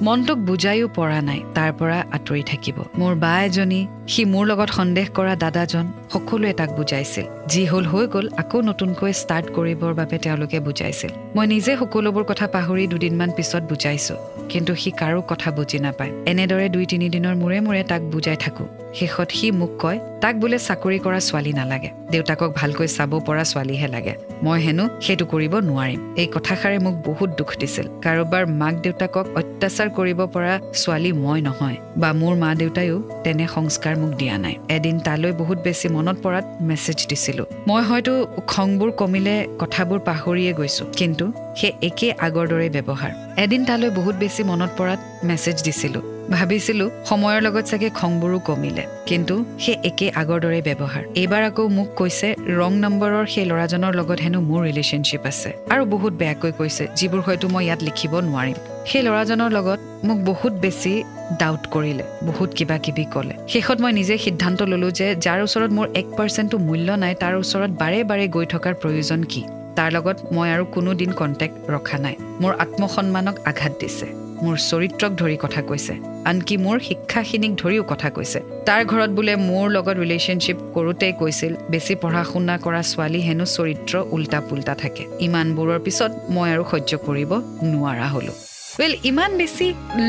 মনটোক 0.06 0.38
বুজায়ো 0.48 0.86
পৰা 0.98 1.20
নাই 1.28 1.40
তাৰ 1.56 1.70
পৰা 1.80 1.98
আঁতৰি 2.16 2.42
থাকিব। 2.50 2.76
মোৰ 3.00 3.12
বা 3.22 3.32
এজনী 3.46 3.80
সি 4.12 4.22
মোৰ 4.32 4.44
লগত 4.50 4.70
সন্দেহ 4.78 5.06
কৰা 5.18 5.34
দাদাজন 5.44 5.86
সকলোৱে 6.14 6.52
তাক 6.60 6.70
বুজাইছিল। 6.78 7.26
যি 7.52 7.62
হ'ল 7.70 7.84
হৈ 7.92 8.04
গ'ল 8.14 8.26
আকৌ 8.42 8.58
নতুনকৈ 8.70 9.12
ষ্টাৰ্ট 9.22 9.46
কৰিবৰ 9.56 9.92
বাবে 10.00 10.16
তেওঁলোকে 10.24 10.58
বুজাইছিল। 10.66 11.10
মই 11.36 11.46
নিজে 11.54 11.72
সকলোবোৰ 11.82 12.24
কথা 12.30 12.46
পাহৰি 12.56 12.84
দুদিনমান 12.92 13.30
পিছত 13.36 13.62
বুজাইছো। 13.70 14.14
কিন্তু 14.48 14.74
সি 14.74 14.90
কাৰো 14.90 15.22
কথা 15.28 15.50
বুজি 15.50 15.78
নাপায়। 15.78 16.10
এনেদৰে 16.26 16.68
দুই 16.68 16.86
তিনিদিনৰ 16.86 17.34
মূৰে 17.34 17.60
মূৰে 17.60 17.82
তাক 17.82 18.02
বুজাই 18.02 18.36
থাকোঁ। 18.36 18.66
শেষত 18.94 19.30
সি 19.30 19.50
মোক 19.50 19.70
কয় 19.78 19.98
তাক 20.22 20.34
বোলে 20.36 20.58
চাকৰি 20.58 20.98
কৰা 20.98 21.20
ছোৱালী 21.20 21.52
নালাগে। 21.52 21.90
দেউতাকক 22.10 22.52
ভালকৈ 22.56 22.86
চাব 22.86 23.20
পৰা 23.26 23.44
ছোৱালীহে 23.44 23.88
লাগে। 23.88 24.14
মই 24.42 24.60
হেনো 24.60 24.88
সেইটো 25.00 25.24
কৰিব 25.26 25.54
নোৱাৰিম। 25.56 26.14
এই 26.16 26.26
কথাষাৰে 26.26 26.78
মোক 26.78 26.94
বহুত 27.06 27.30
দুখ 27.30 27.50
দিছিল। 27.60 27.86
কাৰোবাৰ 28.02 28.46
মাক 28.46 28.74
দেউতাকক 28.74 29.26
অত্যাচাৰ 29.36 29.88
কৰিব 29.88 30.26
পৰা 30.26 30.60
ছোৱালী 30.74 31.12
মই 31.12 31.40
নহয়। 31.40 31.76
বা 31.96 32.12
মোৰ 32.12 32.34
মা 32.36 32.54
দেউতায়ো 32.54 33.02
তেনে 33.24 33.46
সংস্কাৰ 33.46 33.96
মোক 33.96 34.10
দিয়া 34.10 34.38
নাই। 34.38 34.54
এদিন 34.68 34.98
তালৈ 34.98 35.32
বহুত 35.32 35.58
বেছি 35.58 35.88
মনত 35.88 36.16
পৰাত 36.22 36.44
মেছেজ 36.60 37.06
দিছিলো। 37.08 37.46
মই 37.68 37.82
হয়তো 37.82 38.26
খংবোৰ 38.46 38.90
কমিলে 38.90 39.46
কথাবোৰ 39.58 39.98
পাহৰিয়ে 39.98 40.52
গৈছো। 40.52 40.84
কিন্তু 40.96 41.32
সেই 41.56 41.72
একে 41.82 42.12
আগৰ 42.18 42.48
দৰে 42.48 42.68
ব্যৱহাৰ। 42.68 43.12
এদিন 43.36 43.64
তালৈ 43.64 43.90
বহুত 43.90 44.14
বেছি 44.16 44.42
মনত 44.44 44.70
পৰাত 44.78 45.00
মেছেজ 45.24 45.56
দিছিলো। 45.62 46.00
ভাবিছিলো 46.30 46.90
সময়ৰ 47.10 47.40
লগত 47.42 47.64
চাগে 47.70 47.88
খংবোৰো 47.90 48.38
কমিলে 48.48 48.84
কিন্তু 49.06 49.34
সেই 49.58 49.76
একে 49.88 50.06
আগৰ 50.20 50.38
দৰে 50.44 50.60
ব্যৱহাৰ। 50.68 51.04
এইবাৰ 51.22 51.42
আকৌ 51.42 51.68
মোক 51.68 51.88
কৈছে 51.96 52.28
ৰং 52.60 52.72
নম্বৰৰ 52.84 53.26
সেই 53.26 53.44
ল'ৰাজনৰ 53.50 53.92
লগত 53.94 54.18
হেনো 54.20 54.40
মোৰ 54.40 54.60
ৰিলেশ্যনশ্বিপ 54.68 55.26
আছে। 55.26 55.50
আৰু 55.72 55.82
বহুত 55.94 56.12
বেয়াকৈ 56.12 56.52
কৈছে 56.58 56.84
যিবোৰ 56.98 57.20
হয়তো 57.20 57.48
মই 57.48 57.64
ইয়াত 57.64 57.80
লিখিব 57.82 58.12
নোৱাৰিম। 58.28 58.56
সেই 58.90 59.02
ল'ৰাজনৰ 59.06 59.50
লগত 59.56 59.78
মোক 60.04 60.18
বহুত 60.30 60.52
বেছি 60.52 60.92
ডাউট 61.40 61.62
কৰিলে 61.74 62.04
বহুত 62.28 62.50
কিবা 62.58 62.76
কিবি 62.84 63.04
ক'লে। 63.14 63.34
শেষত 63.48 63.80
মই 63.80 63.92
নিজে 63.92 64.18
সিদ্ধান্ত 64.18 64.62
ল'লো 64.62 64.90
যে 64.90 65.06
যাৰ 65.24 65.38
ওচৰত 65.42 65.70
মোৰ 65.76 65.86
এক 65.94 66.06
পাৰ্চেণ্টটো 66.18 66.58
মূল্য 66.58 66.88
নাই 67.02 67.14
তাৰ 67.22 67.34
ওচৰত 67.42 67.70
বাৰে 67.82 68.04
বাৰে 68.04 68.28
গৈ 68.28 68.46
থকাৰ 68.54 68.74
প্ৰয়োজন 68.74 69.22
কি? 69.22 69.42
তাৰ 69.76 69.92
লগত 69.92 70.16
মই 70.32 70.48
আৰু 70.50 70.64
কোনো 70.64 70.94
দিন 70.94 71.12
কণ্টেক্ট 71.12 71.70
ৰখা 71.70 71.98
নাই। 71.98 72.16
মোৰ 72.40 72.52
আত্মসন্মানক 72.58 73.36
আঘাত 73.44 73.72
দিছে। 73.80 74.06
মোৰ 74.42 74.56
চৰিত্ৰক 74.56 75.12
ধৰি 75.12 75.36
কথা 75.36 75.62
কৈছে। 75.62 75.94
আনকি 76.24 76.56
মোৰ 76.56 76.78
শিক্ষাখিনিক 76.78 77.52
ধৰিও 77.56 77.82
কথা 77.82 78.10
কৈছে। 78.10 78.40
তাৰ 78.66 78.84
ঘৰত 78.84 79.10
বোলে 79.10 79.36
মোৰ 79.36 79.70
লগত 79.70 79.96
ৰিলেশ্যনশ্বিপ 79.98 80.56
কৰোঁতেই 80.74 81.12
কৈছিল 81.12 81.52
বেছি 81.70 81.94
পঢ়া 81.94 82.24
শুনা 82.24 82.58
কৰা 82.58 82.82
ছোৱালী 82.82 83.20
হেনো 83.20 83.44
চৰিত্ৰ 83.44 83.94
উল্টা 84.10 84.40
পুল্টা 84.40 84.74
থাকে। 84.74 85.04
ইমানবোৰৰ 85.20 85.78
পিছত 85.78 86.12
মই 86.30 86.48
আৰু 86.54 86.64
সহ্য 86.70 86.98
কৰিব 87.06 87.30
নোৱাৰা 87.62 88.06
হ'লোঁ। 88.08 88.51
ৱেল 88.80 88.92
ইমান 89.10 89.30
বেছি 89.40 89.66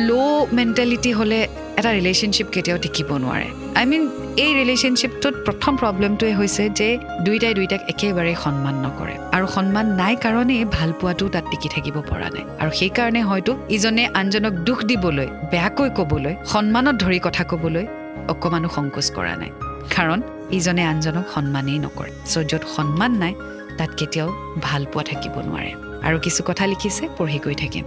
ল' 0.07 0.45
মেণ্টেলিটি 0.57 1.11
হ'লে 1.17 1.39
এটা 1.79 1.89
ৰিলেশ্যনশ্বিপ 1.99 2.47
কেতিয়াও 2.55 2.79
টিকিব 2.83 3.09
নোৱাৰে। 3.23 3.47
আই 3.79 3.85
মিন 3.91 4.03
এই 4.43 4.51
ৰিলেশ্যনশ্বিপটোত 4.59 5.35
প্ৰথম 5.45 5.73
প্ৰব্লেমটোৱে 5.81 6.33
হৈছে 6.39 6.63
যে 6.79 6.87
দুয়োটাই 7.25 7.53
দুয়োটাক 7.57 7.81
একেবাৰে 7.93 8.33
সন্মান 8.43 8.75
নকৰে। 8.85 9.15
আৰু 9.35 9.45
সন্মান 9.55 9.85
নাই 9.99 10.13
কাৰণেই 10.23 10.63
ভাল 10.77 10.89
পোৱাটো 10.99 11.25
তাত 11.33 11.45
টিকি 11.51 11.69
থাকিব 11.75 11.95
পৰা 12.09 12.27
নাই। 12.35 12.43
আৰু 12.61 12.71
সেইকাৰণে 12.79 13.21
হয়তো 13.29 13.51
ইজনে 13.75 14.03
আনজনক 14.19 14.53
দুখ 14.67 14.79
দিবলৈ 14.89 15.27
বেয়াকৈ 15.51 15.89
ক'বলৈ 15.97 16.33
সন্মানত 16.53 16.95
ধৰি 17.03 17.19
কথা 17.27 17.43
ক'বলৈ 17.51 17.85
অকণমানো 18.33 18.69
সংকোচ 18.77 19.07
কৰা 19.17 19.33
নাই। 19.41 19.51
কাৰণ 19.95 20.19
ইজনে 20.57 20.83
আনজনক 20.93 21.25
সন্মানেই 21.35 21.79
নকৰে। 21.85 22.11
চ' 22.31 22.45
য'ত 22.49 22.63
সন্মান 22.75 23.11
নাই 23.23 23.33
তাত 23.77 23.91
কেতিয়াও 23.99 24.29
ভাল 24.65 24.81
পোৱা 24.91 25.03
থাকিব 25.09 25.35
নোৱাৰে। 25.47 25.71
আৰু 26.07 26.17
কিছু 26.25 26.41
কথা 26.49 26.63
লিখিছে 26.71 27.03
পঢ়ি 27.17 27.39
গৈ 27.47 27.57
থাকিম। 27.63 27.85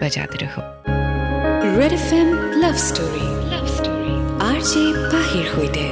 বজাতে 0.00 0.36
ৰখো 0.42 0.62
red 1.78 1.92
F 1.98 2.08
M 2.18 2.28
love 2.62 2.76
story 2.88 3.24
love 3.52 3.66
story 3.76 4.12
R 4.48 4.58
J 4.70 4.82
পাহিৰ 5.12 5.44
সৈতে 5.52 5.84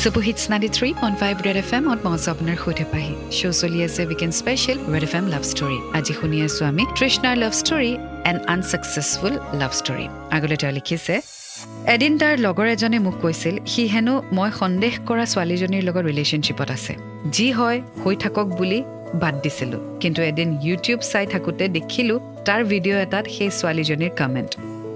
superhits 0.00 0.42
ninety 0.52 0.70
three 0.76 0.88
point 1.00 1.16
five 1.22 1.34
red 1.46 1.56
F 1.62 1.70
এমত 1.78 1.98
মই 2.04 2.12
আছোঁ 2.16 2.30
আপোনাৰ 2.34 2.56
সৈতে 2.64 2.84
পাহি 2.92 3.12
শ্ব' 3.38 3.56
চলি 3.60 3.78
আছে 3.86 4.00
weekend 4.10 4.34
special 4.40 4.78
red 4.92 5.04
F 5.08 5.14
M 5.18 5.26
love 5.34 5.42
story 5.52 5.78
আজি 5.98 6.12
শুনি 6.20 6.38
আছোঁ 6.46 6.64
আমি 6.70 6.82
তৃষ্ণাৰ 6.96 7.36
love 7.42 7.52
story 7.60 7.90
and 8.28 8.40
unsuccessful 8.54 9.32
love 9.60 9.72
story 9.80 10.06
আগলৈ 10.36 10.56
তেওঁ 10.60 10.72
লিখিছে 10.78 11.14
এদিন 11.94 12.12
তাৰ 12.20 12.34
লগৰ 12.46 12.66
এজনে 12.74 12.98
মোক 13.06 13.16
কৈছিল 13.22 13.54
সি 13.72 13.82
হেনো 13.94 14.14
মই 14.32 14.50
সন্দেহ 14.60 14.92
কৰা 15.08 15.24
ছোৱালীজনীৰ 15.32 15.82
লগত 15.88 16.04
ৰিলেশ্যনশ্বিপত 16.10 16.68
আছে 16.76 16.92
যি 17.36 17.46
হয় 17.52 17.78
হৈ 18.02 18.14
থাকক 18.24 18.46
বুলি 18.58 18.80
বাদ 19.14 19.34
দিছিলোঁ 19.44 19.80
কিন্তু 20.02 20.20
এদিন 20.22 20.48
ইউটিউব 20.66 21.00
চাই 21.10 21.26
থাকোঁতে 21.26 21.64
দেখিলোঁ 21.68 22.18
তাৰ 22.46 22.60
ভিডিঅ' 22.64 23.00
এটাত 23.06 23.24
সেই 23.36 23.50
ছোৱালীজনীৰ 23.58 24.12
কমেণ্ট 24.20 24.50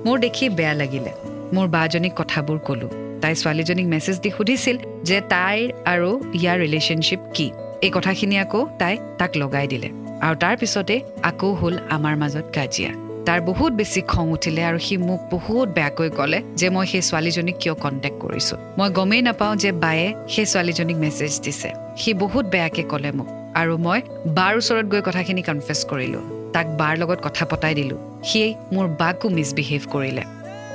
মোৰ 0.04 0.16
দেখি 0.24 0.44
বেয়া 0.58 0.74
লাগিলে। 0.74 1.12
মোৰ 1.54 1.66
বাজনীক 1.76 2.12
কথাবোৰ 2.20 2.58
ক'লোঁ। 2.66 2.90
তাই 3.22 3.34
ছোৱালীজনীক 3.34 3.86
মেছেজ 3.94 4.16
দি 4.24 4.30
সুধিছিল 4.36 4.76
যে 5.08 5.18
তাইৰ 5.32 5.66
আৰু 5.92 6.10
ইয়াৰ 6.38 6.56
ৰিলেশ্যনশ্বিপ 6.64 7.20
কি। 7.36 7.46
এই 7.86 7.90
কথাখিনি 7.96 8.36
আকৌ 8.44 8.60
তাই 8.78 8.94
তাক 9.18 9.30
লগাই 9.42 9.66
দিলে। 9.72 9.88
আৰু 10.26 10.34
তাৰ 10.42 10.54
পিছতে 10.60 10.94
আকৌ 11.22 11.50
হ'ল 11.60 11.74
আমাৰ 11.96 12.14
মাজত 12.22 12.46
কাজিয়া। 12.56 12.90
তাৰ 13.26 13.40
বহুত 13.40 13.72
বেছি 13.72 14.00
খং 14.12 14.26
উঠিলে 14.36 14.62
আৰু 14.64 14.78
সি 14.86 14.94
মোক 15.08 15.20
বহুত 15.30 15.66
বেয়াকৈ 15.68 16.10
ক'লে 16.18 16.38
যে 16.60 16.68
মই 16.74 16.86
সেই 16.86 17.02
ছোৱালীজনীক 17.08 17.56
কিয় 17.62 17.74
কণ্টেক্ট 17.74 18.18
কৰিছোঁ। 18.24 18.58
মই 18.78 18.88
গমেই 18.90 19.22
নাপাওঁ 19.22 19.56
যে 19.56 19.70
বায়ে 19.84 20.06
সেই 20.28 20.46
ছোৱালীজনীক 20.52 20.96
মেছেজ 20.96 21.32
দিছে। 21.44 21.70
সি 22.00 22.10
বহুত 22.14 22.44
বেয়াকৈ 22.46 22.84
ক'লে 22.92 23.10
মোক। 23.18 23.28
আৰু 23.60 23.74
মই 23.86 24.00
বাৰ 24.38 24.52
ওচৰত 24.60 24.86
গৈ 24.92 25.02
কথাখিনি 25.08 25.42
কনফেছ 25.42 25.80
কৰিলোঁ। 25.92 26.43
তাক 26.54 26.66
বাৰ 26.80 26.94
লগত 27.02 27.18
কথা 27.26 27.44
পতাই 27.50 27.74
দিলোঁ। 27.78 27.98
সি 28.28 28.40
মোৰ 28.74 28.86
বাকো 29.00 29.26
মিছবিহেভ 29.36 29.82
কৰিলে। 29.94 30.24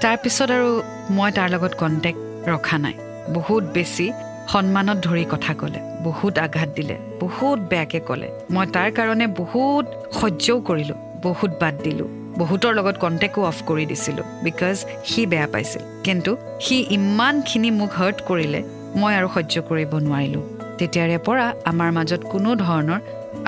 তাৰপিছত 0.04 0.50
আৰু 0.58 0.70
মই 1.18 1.30
তাৰ 1.38 1.48
লগত 1.54 1.74
কণ্টেক্ট 1.82 2.20
ৰখা 2.52 2.78
নাই। 2.86 2.96
বহুত 3.38 3.63
বেছি 3.76 4.06
সন্মানত 4.52 4.98
ধৰি 5.08 5.26
কথা 5.34 5.54
ক'লে 5.62 5.80
বহুত 6.06 6.34
আঘাত 6.46 6.70
দিলে 6.78 6.96
বহুত 7.24 7.58
বেয়াকৈ 7.72 8.02
ক'লে। 8.10 8.30
মই 8.56 8.65
তাৰ 8.76 8.89
কাৰণে 8.98 9.26
বহুত 9.42 9.86
সহ্যও 10.20 10.58
কৰিলোঁ 10.70 10.98
বহুত 11.26 11.52
বাদ 11.62 11.76
দিলোঁ। 11.86 12.10
বহুতৰ 12.42 12.72
লগত 12.80 12.96
কণ্টেক্টো 13.04 13.42
অফ 13.52 13.58
কৰি 13.70 13.86
দিছিলোঁ 13.92 14.26
বিকজ 14.46 14.76
সি 15.10 15.22
বেয়া 15.32 15.48
পাইছিল। 15.54 15.82
কিন্তু 16.08 16.32
সি 16.65 16.78
ইমানখিনি 16.98 17.70
মোক 17.80 17.92
হাৰ্ট 18.00 18.18
কৰিলে 18.30 18.60
মই 19.00 19.12
আৰু 19.20 19.28
সহ্য 19.36 19.56
কৰিব 19.70 19.92
নোৱাৰিলোঁ। 20.06 20.44
তেতিয়াৰে 20.80 21.18
পৰা 21.28 21.46
আমাৰ 21.72 21.89
মাজত 21.98 22.22
কোনো 22.34 22.50
ধৰণৰ 22.65 23.00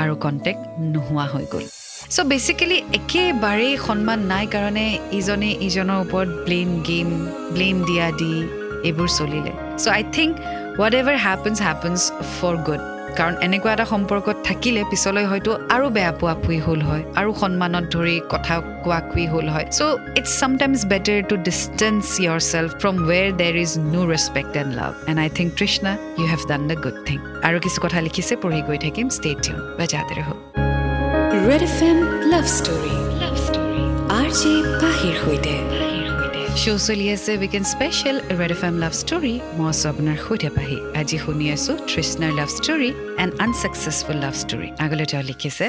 আৰু 0.01 0.13
কণ্টেক্ট 0.23 0.61
নোহোৱা 0.93 1.25
হৈ 1.33 1.45
গ'ল। 1.53 1.65
চ' 2.15 2.23
বেচিকেলি 2.31 2.77
একেবাৰেই 2.97 3.73
সন্মান 3.87 4.19
নাই 4.31 4.45
কাৰণে 4.53 4.85
ইজনে 5.19 5.51
ইজনৰ 5.67 5.99
ওপৰত 6.05 6.29
ব্লেম 6.45 6.69
গেম 6.87 7.09
ব্লেম 7.55 7.75
দিয়া 7.89 8.07
দি 8.21 8.33
এইবোৰ 8.87 9.07
চলিলে। 9.17 9.53
So' 9.81 9.87
I 9.97 10.03
think 10.15 10.31
whatever 11.01 11.17
happens 11.27 11.57
happens 11.67 11.99
for 12.35 12.55
good 12.67 12.81
কাৰণ 13.17 13.33
এনেকুৱা 13.45 13.71
এটা 13.75 13.85
সম্পৰ্কত 13.93 14.37
থাকিলে 14.47 14.81
পিছলৈ 14.91 15.25
হয়তো 15.31 15.51
আৰু 15.75 15.85
বেয়া 15.95 16.11
পোৱা 16.19 16.35
পুই 16.43 16.57
হ'ল 16.65 16.81
হয় 16.89 17.03
আৰু 17.19 17.29
সন্মানত 17.41 17.85
ধৰি 17.95 18.15
কথা 18.33 18.55
কোৱা 18.83 18.99
কুই 19.11 19.25
হ'ল 19.33 19.47
হয়। 19.55 19.67
So' 19.77 19.81
it's 20.19 20.31
sometimes 20.41 20.81
better 20.91 21.19
to 21.29 21.35
distance 21.49 22.03
yourself 22.51 22.71
from 22.81 22.95
where 23.09 23.27
there 23.41 23.53
is 23.65 23.71
no 23.93 24.01
respect 24.13 24.53
and 24.61 24.71
love 24.79 24.91
and 25.09 25.17
I 25.25 25.29
think 25.37 25.49
Trishna 25.59 25.91
you 26.19 26.25
have 26.33 26.41
done 26.51 26.61
the 26.69 26.77
good 26.83 26.97
thing 27.07 27.17
আৰু 27.47 27.57
কিছু 27.65 27.79
কথা 27.85 27.99
লিখিছে 28.07 28.33
পঢ়ি 28.43 28.61
গৈ 28.67 28.77
থাকিম। 28.85 29.05
ষ্টেট 29.17 29.43
বা 29.77 29.85
যাতে 29.93 30.15
হওক। 30.29 30.50
Red 31.49 31.63
F 31.67 31.77
M 31.89 31.99
love 32.31 32.45
story 32.57 32.95
R 34.19 34.29
J 34.39 34.53
পাহিৰ 34.81 35.15
সৈতে 35.23 35.55
শ্ব' 36.61 36.81
চলি 36.87 37.05
আছে 37.15 37.31
weekend 37.41 37.67
special 37.73 38.17
red 38.39 38.51
F 38.55 38.61
M 38.69 38.75
love 38.83 38.93
story 39.01 39.33
মই 39.57 39.67
আছোঁ 39.73 39.87
আপোনাৰ 39.93 40.17
সৈতে 40.25 40.49
পাহি। 40.57 40.77
আজি 41.01 41.17
শুনি 41.23 41.45
আছোঁ 41.55 41.75
তৃষ্ণাৰ 41.89 42.31
love 42.39 42.49
story 42.57 42.89
and 43.21 43.31
unsuccessful 43.45 44.17
love 44.25 44.35
story 44.43 44.67
আগলৈ 44.85 45.05
তেওঁ 45.11 45.23
লিখিছে 45.29 45.65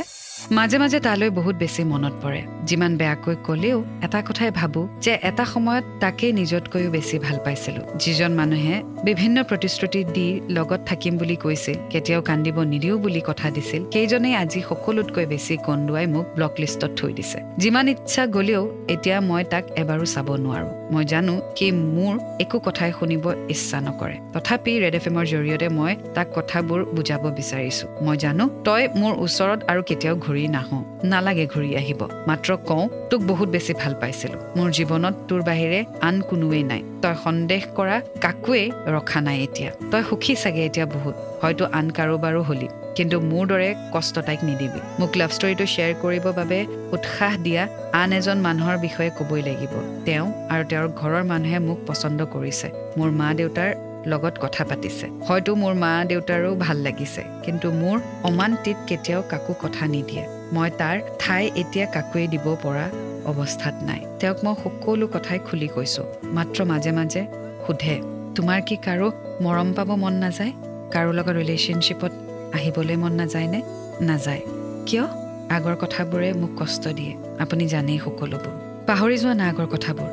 মাজে 0.58 0.76
মাজে 0.82 0.98
তালৈ 1.06 1.30
বহুত 1.38 1.54
বেছি 1.62 1.82
মনত 1.92 2.14
পৰে। 2.22 2.40
যিমান 2.68 2.92
বেয়াকৈ 3.00 3.36
কলেও 3.48 3.78
এটা 4.06 4.20
কথাই 4.28 4.50
ভাবো 4.60 4.80
যে 5.04 5.12
এটা 5.28 5.44
সময়ত 5.52 5.84
তাকেই 6.02 6.32
নিজতকৈও 6.40 6.90
বেছি 6.96 7.16
ভাল 7.26 7.36
পাইছিলো। 7.44 7.80
যিজন 8.02 8.32
মানুহে 8.40 8.74
বিভিন্ন 9.08 9.36
প্ৰতিশ্ৰুতি 9.50 10.00
দি 10.16 10.28
লগত 10.56 10.80
থাকিম 10.90 11.14
বুলি 11.20 11.36
কৈছিল 11.44 11.76
কেতিয়াও 11.92 12.22
কান্দিব 12.28 12.56
নিদিও 12.72 12.94
বুলি 13.04 13.20
কথা 13.28 13.46
দিছিল 13.56 13.82
সেইজনেই 13.94 14.34
আজি 14.42 14.60
সকলোতকৈ 14.68 15.24
বেছি 15.32 15.54
কন্দুৱাই 15.66 16.06
মোক 16.14 16.26
ব্লক 16.36 16.52
লিষ্টত 16.60 16.92
থৈ 16.98 17.12
দিছে। 17.18 17.38
যিমান 17.62 17.86
ইচ্ছা 17.94 18.22
গলেও 18.36 18.62
এতিয়া 18.94 19.18
মই 19.28 19.42
তাক 19.52 19.64
এবাৰো 19.82 20.04
চাব 20.14 20.28
নোৱাৰো। 20.44 20.70
মই 20.92 21.05
জানো 21.05 21.35
কি 21.57 21.66
মোৰ 21.96 22.14
একো 22.44 22.59
কথাই 22.66 22.90
শুনিব 22.98 23.24
ইচ্ছা 23.55 23.78
নকৰে। 23.87 24.16
তথাপি 24.35 24.72
ৰেড 24.83 24.94
এফ 24.98 25.05
এমৰ 25.09 25.24
জৰিয়তে 25.33 25.68
মই 25.78 25.92
তাক 26.14 26.26
কথাবোৰ 26.37 26.81
বুজাব 26.96 27.24
বিচাৰিছো। 27.38 27.85
মই 28.05 28.16
জানো 28.24 28.44
তই 28.66 28.83
মোৰ 29.00 29.12
ওচৰত 29.24 29.61
আৰু 29.70 29.81
কেতিয়াও 29.88 30.16
ঘূৰি 30.24 30.44
নাহ। 30.48 30.68
নালাগে 31.05 31.46
ঘূৰি 31.46 31.70
আহিব। 31.81 32.00
মাত্ৰ 32.28 32.50
কওঁ 32.68 32.85
তোক 33.11 33.20
বহুত 33.31 33.48
বেছি 33.48 33.72
ভাল 33.81 33.92
পাইছিলো। 34.00 34.37
মোৰ 34.57 34.68
জীৱনত 34.76 35.14
তোৰ 35.28 35.40
বাহিৰে 35.48 35.81
আন 36.00 36.16
কোনোৱেই 36.31 36.62
নাই। 36.62 36.83
তই 37.02 37.14
সন্দেহ 37.24 37.62
কৰা 37.76 37.96
কাকোৱেই 38.20 38.66
ৰখা 38.94 39.20
নাই 39.20 39.38
এতিয়া। 39.46 39.70
তই 39.90 40.02
সুখী 40.09 40.33
চাগে 40.42 40.62
এতিয়া 40.68 40.87
বহুত। 40.87 41.14
হয়তো 41.42 41.64
আন 41.78 41.87
কাৰোবাৰো 41.90 42.42
হলি। 42.42 42.68
কিন্তু 42.96 43.16
মোৰ 43.31 43.44
দৰে 43.50 43.68
কষ্ট 43.94 44.14
তাইক 44.26 44.40
নিদিবি। 44.48 44.81
মোক 45.00 45.11
লাভ 45.20 45.31
ষ্টৰিটো 45.37 45.64
শ্বেয়াৰ 45.72 45.94
কৰিবৰ 46.02 46.35
বাবে 46.40 46.59
উৎসাহ 46.94 47.33
দিয়া 47.46 47.62
আন 48.00 48.11
এজন 48.18 48.38
মানুহৰ 48.46 48.76
বিষয়ে 48.87 49.11
ক'বই 49.18 49.42
লাগিব। 49.48 49.72
তেওঁ 50.07 50.26
আৰু 50.52 50.62
তেওঁৰ 50.70 50.88
ঘৰৰ 51.00 51.24
মানুহে 51.33 51.59
মোক 51.68 51.78
পচন্দ 51.88 52.20
কৰিছে। 52.35 52.68
মোৰ 52.98 53.11
মা 53.20 53.28
দেউতাৰ 53.40 53.70
লগত 54.12 54.35
কথা 54.44 54.62
পাতিছে। 54.64 55.07
হয়তো 55.28 55.50
মোৰ 55.55 55.74
মা 55.83 55.92
দেউতাৰো 56.11 56.50
ভাল 56.64 56.76
লাগিছে 56.87 57.22
কিন্তু 57.44 57.66
মোৰ 57.83 57.96
অমান্তিত 58.28 58.78
কেতিয়াও 58.88 59.22
কাকো 59.33 59.52
কথা 59.62 59.85
নিদিয়ে। 59.94 60.24
মই 60.55 60.68
তাৰ 60.81 60.96
ঠাই 61.20 61.42
এতিয়া 61.62 61.87
কাকোৱে 61.87 62.26
দিব 62.35 62.46
পৰা 62.64 62.87
অৱস্থাত 63.31 63.74
নাই। 63.88 64.00
তেওঁক 64.20 64.38
মই 64.44 64.55
সকলো 64.62 65.07
কথাই 65.14 65.38
খুলি 65.46 65.68
কৈছোঁ। 65.74 66.07
মাত্ৰ 66.37 66.59
মাজে 66.70 66.92
মাজে 66.98 67.22
সোধে 67.64 67.96
তোমাৰ 68.37 68.61
কি 68.68 68.76
কাৰো 68.87 69.09
মৰম 69.44 69.68
পাব 69.76 69.90
মন 70.02 70.14
নাযায়? 70.24 70.52
কাৰো 70.94 71.11
লগত 71.18 71.37
ৰিলেশ্যনশ্বিপত 71.40 72.12
আহিবলৈ 72.54 72.96
মন 72.96 73.12
নাযায়নে? 73.12 73.62
নাযায়। 74.00 74.42
কিয়? 74.86 75.04
আগৰ 75.50 75.76
কথাবোৰে 75.80 76.32
মোক 76.32 76.62
কষ্ট 76.62 76.88
দিয়ে। 76.88 77.16
আপুনি 77.38 77.66
জানেই 77.66 77.98
সকলোবোৰ। 77.98 78.52
পাহৰি 78.86 79.16
যোৱা 79.16 79.34
না 79.34 79.48
আগৰ 79.48 79.66
কথাবোৰ। 79.66 80.10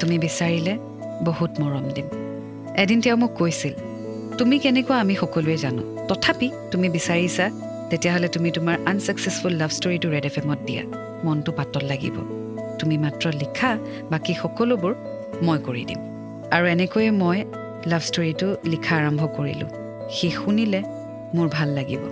তুমি 0.00 0.18
বিচাৰিলে 0.18 0.78
বহুত 1.24 1.50
মৰম 1.60 1.86
দিম। 1.94 2.06
এদিন 2.76 3.00
তেওঁ 3.00 3.16
মোক 3.16 3.32
কৈছিল 3.36 3.74
তুমি 4.38 4.58
কেনেকুৱা 4.58 5.00
আমি 5.00 5.14
সকলোৱে 5.14 5.56
জানো? 5.56 5.82
তথাপি 6.08 6.50
তুমি 6.70 6.88
বিচাৰিছা 6.88 7.50
তেতিয়াহ'লে 7.90 8.28
তুমি 8.28 8.50
তোমাৰ 8.50 8.76
আনচাকচেছফুল 8.86 9.52
লাভ 9.52 9.70
ষ্টৰিটো 9.70 10.10
ৰেড 10.10 10.26
এফ 10.26 10.38
এমত 10.38 10.58
দিয়া। 10.66 10.82
মনটো 11.24 11.52
পাতল 11.52 11.84
লাগিব। 11.86 12.16
তুমি 12.78 12.98
মাত্ৰ 12.98 13.24
লিখা 13.32 13.78
বাকী 14.10 14.34
সকলোবোৰ 14.34 14.94
মই 15.42 15.58
কৰি 15.58 15.84
দিম। 15.84 16.00
আৰু 16.50 16.66
এনেকৈয়ে 16.66 17.10
মই 17.10 17.44
লাভ 17.86 18.02
ষ্টৰিটো 18.02 18.56
লিখা 18.64 18.96
আৰম্ভ 18.96 19.22
কৰিলোঁ। 19.36 19.70
সি 20.10 20.30
শুনিলে 20.30 20.82
মোৰ 21.34 21.48
ভাল 21.52 21.68
লাগিব। 21.68 22.02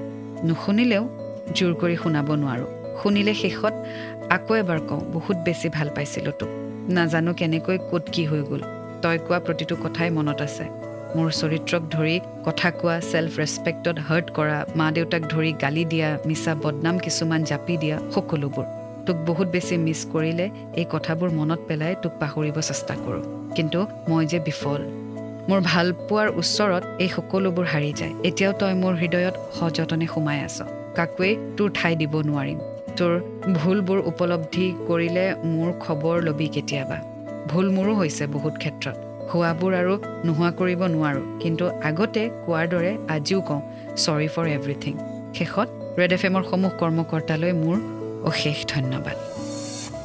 নুশুনিলেও 0.45 1.05
জোৰ 1.57 1.73
কৰি 1.75 1.97
শুনাব 1.97 2.29
নোৱাৰোঁ। 2.43 2.69
শুনিলে 3.03 3.35
শেষত 3.35 3.75
আকৌ 4.31 4.53
এবাৰ 4.55 4.81
কওঁ 4.89 5.01
বহুত 5.13 5.37
বেছি 5.37 5.69
ভাল 5.69 5.89
পাইছিলোঁ 5.97 6.33
তোক। 6.33 6.51
নাজানো 6.89 7.33
কেনেকৈ 7.35 7.79
ক'ত 7.91 8.05
কি 8.13 8.23
হৈ 8.25 8.43
গ'ল। 8.51 8.63
তই 9.03 9.17
কোৱা 9.27 9.39
প্ৰতিটো 9.47 9.75
কথাই 9.85 10.11
মনত 10.11 10.41
আছে। 10.43 10.65
মোৰ 11.17 11.29
চৰিত্ৰক 11.31 11.83
ধৰি 11.95 12.17
কথা 12.47 12.69
কোৱা 12.71 13.01
ছেল্ফ 13.11 13.33
ৰেচপেক্টত 13.39 13.97
হাৰ্ট 14.09 14.27
কৰা 14.31 14.57
মা 14.77 14.87
দেউতাক 14.93 15.23
ধৰি 15.29 15.53
গালি 15.63 15.85
দিয়া 15.85 16.09
মিছা 16.27 16.53
বদনাম 16.55 16.97
কিছুমান 16.99 17.41
জাপি 17.45 17.77
দিয়া 17.77 17.97
সকলোবোৰ। 18.15 18.67
তোক 19.07 19.17
বহুত 19.27 19.49
বেছি 19.49 19.75
মিছ 19.87 20.01
কৰিলে 20.13 20.47
এই 20.81 20.87
কথাবোৰ 20.91 21.31
মনত 21.31 21.61
পেলাই 21.69 21.95
তোক 22.03 22.13
পাহৰিব 22.21 22.57
চেষ্টা 22.61 22.95
কৰোঁ। 22.95 23.25
কিন্তু 23.57 23.79
মই 24.09 24.27
যে 24.27 24.39
বিফল 24.41 24.81
মোৰ 25.49 25.61
ভাল 25.65 25.87
পোৱাৰ 26.09 26.29
ওচৰত 26.41 26.85
এই 27.05 27.09
সকলোবোৰ 27.17 27.67
হাৰি 27.73 27.93
যায়। 28.01 28.15
এতিয়াও 28.29 28.53
তই 28.61 28.75
মোৰ 28.83 28.95
হৃদয়ত 29.03 29.35
সযতনে 29.59 30.07
সোমাই 30.15 30.39
আছ। 30.47 30.59
কাকোৱেই 30.97 31.35
তোৰ 31.57 31.69
ঠাই 31.79 31.95
দিব 32.01 32.15
নোৱাৰিম। 32.29 32.59
তোৰ 32.99 33.13
ভুলবোৰ 33.59 33.99
উপলব্ধি 34.11 34.67
কৰিলে 34.89 35.25
মোৰ 35.53 35.71
খবৰ 35.85 36.17
ল'বি 36.27 36.49
কেতিয়াবা। 36.57 36.99
ভুল 37.51 37.67
মোৰো 37.77 37.93
হৈছে 38.01 38.25
বহুত 38.35 38.55
ক্ষেত্ৰত। 38.63 38.97
হোৱাবোৰ 39.31 39.73
আৰু 39.81 39.95
নোহোৱা 40.27 40.51
কৰিব 40.61 40.81
নোৱাৰোঁ। 40.95 41.25
কিন্তু 41.43 41.65
আগতে 41.89 42.23
কোৱাৰ 42.45 42.67
দৰে 42.73 42.93
আজিও 43.17 43.41
কওঁ 43.49 43.63
চৰি 44.05 44.29
ফৰ 44.35 44.47
এভৰিথিং 44.59 44.95
শেষত 45.39 45.69
ৰেড 45.99 46.13
এফ 46.13 46.23
এমৰ 46.29 46.43
সমূহ 46.51 46.71
কৰ্মকৰ্তালৈ 46.81 47.53
মোৰ 47.63 47.77
অশেষ 48.31 48.57
ধন্যবাদ। 48.75 49.17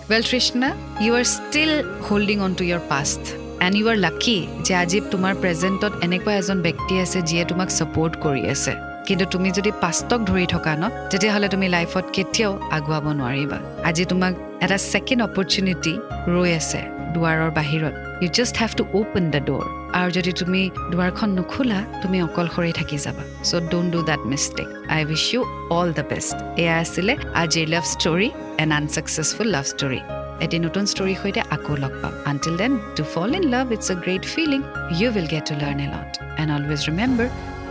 Well 0.09 0.23
Trishna 0.31 0.69
you 1.05 1.11
are 1.19 1.25
still 1.35 1.71
holding 2.07 2.37
on 2.47 2.51
to 2.53 2.63
your 2.63 2.83
past 2.89 3.42
and 3.65 3.75
you 3.79 3.85
are 3.91 3.97
lucky 4.05 4.37
যে 4.67 4.73
আজি 4.83 4.97
তোমাৰ 5.13 5.33
প্ৰেজেণ্টত 5.41 5.93
এনেকুৱা 6.05 6.33
এজন 6.41 6.57
ব্যক্তি 6.67 6.93
আছে 7.03 7.19
যিয়ে 7.29 7.43
তোমাক 7.51 7.69
ছাপৰ্ট 7.77 8.13
কৰি 8.25 8.43
আছে। 8.53 8.73
কিন্তু 9.07 9.25
তুমি 9.33 9.49
যদি 9.57 9.71
পাষ্টক 9.83 10.19
ধৰি 10.29 10.45
থকা 10.53 10.73
ন 10.81 10.83
তেতিয়াহ'লে 11.11 11.47
তুমি 11.53 11.67
লাইফত 11.75 12.05
কেতিয়াও 12.15 12.51
আগুৱাব 12.77 13.05
নোৱাৰিবা। 13.19 13.57
আজি 13.89 14.03
তোমাক 14.11 14.33
এটা 14.63 14.77
ছেকেণ্ড 14.91 15.21
অপৰচুনিটি 15.27 15.93
ৰৈ 16.33 16.49
আছে 16.59 16.79
দুৱাৰৰ 17.13 17.51
বাহিৰত। 17.59 17.93
You 18.23 18.29
just 18.37 18.55
have 18.61 18.71
to 18.79 18.83
open 18.99 19.25
the 19.33 19.41
door 19.47 19.65
আৰু 19.97 20.09
যদি 20.17 20.31
তুমি 20.41 20.61
দুৱাৰখন 20.91 21.29
নোখোলা 21.37 21.79
তুমি 22.01 22.17
অকলশৰে 22.27 22.71
থাকি 22.79 22.97
যাবা। 23.05 23.23
So' 23.49 23.63
don't 23.71 23.89
do 23.95 23.99
that 24.09 24.21
mistake 24.31 24.67
I 24.95 24.99
wish 25.11 25.23
you 25.33 25.41
all 25.77 25.89
the 25.97 26.05
best 26.11 26.35
এয়া 26.63 26.75
আছিলে 26.83 27.13
আজিৰ 27.41 27.65
love 27.73 27.83
story 27.93 28.29
and 28.61 28.71
unsuccessful 28.79 29.47
love 29.55 29.65
story 29.73 30.01
এটি 30.45 30.57
নতুন 30.65 30.83
ষ্টৰীৰ 30.93 31.17
সৈতে 31.21 31.41
আকৌ 31.55 31.73
লগ 31.83 31.93
পাম। 32.01 32.13
Until 32.31 32.55
then 32.61 32.71
to 32.97 33.03
fall 33.13 33.29
in 33.39 33.43
love 33.55 33.65
it's 33.75 33.87
a 33.93 33.95
great 34.05 34.23
feeling 34.33 34.61
you 34.99 35.07
will 35.15 35.27
get 35.33 35.43
to 35.49 35.55
learn 35.63 35.79
a 35.85 35.87
lot 35.95 36.11
and 36.41 36.49
always 36.57 36.81
remember 36.89 37.27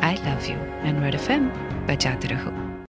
I 0.08 0.14
love 0.26 0.40
you 0.50 0.58
and 0.88 0.96
red 1.04 1.14
F 1.20 1.26
M 1.34 1.42
বজাতে 1.88 2.26
ৰহো 2.34 2.71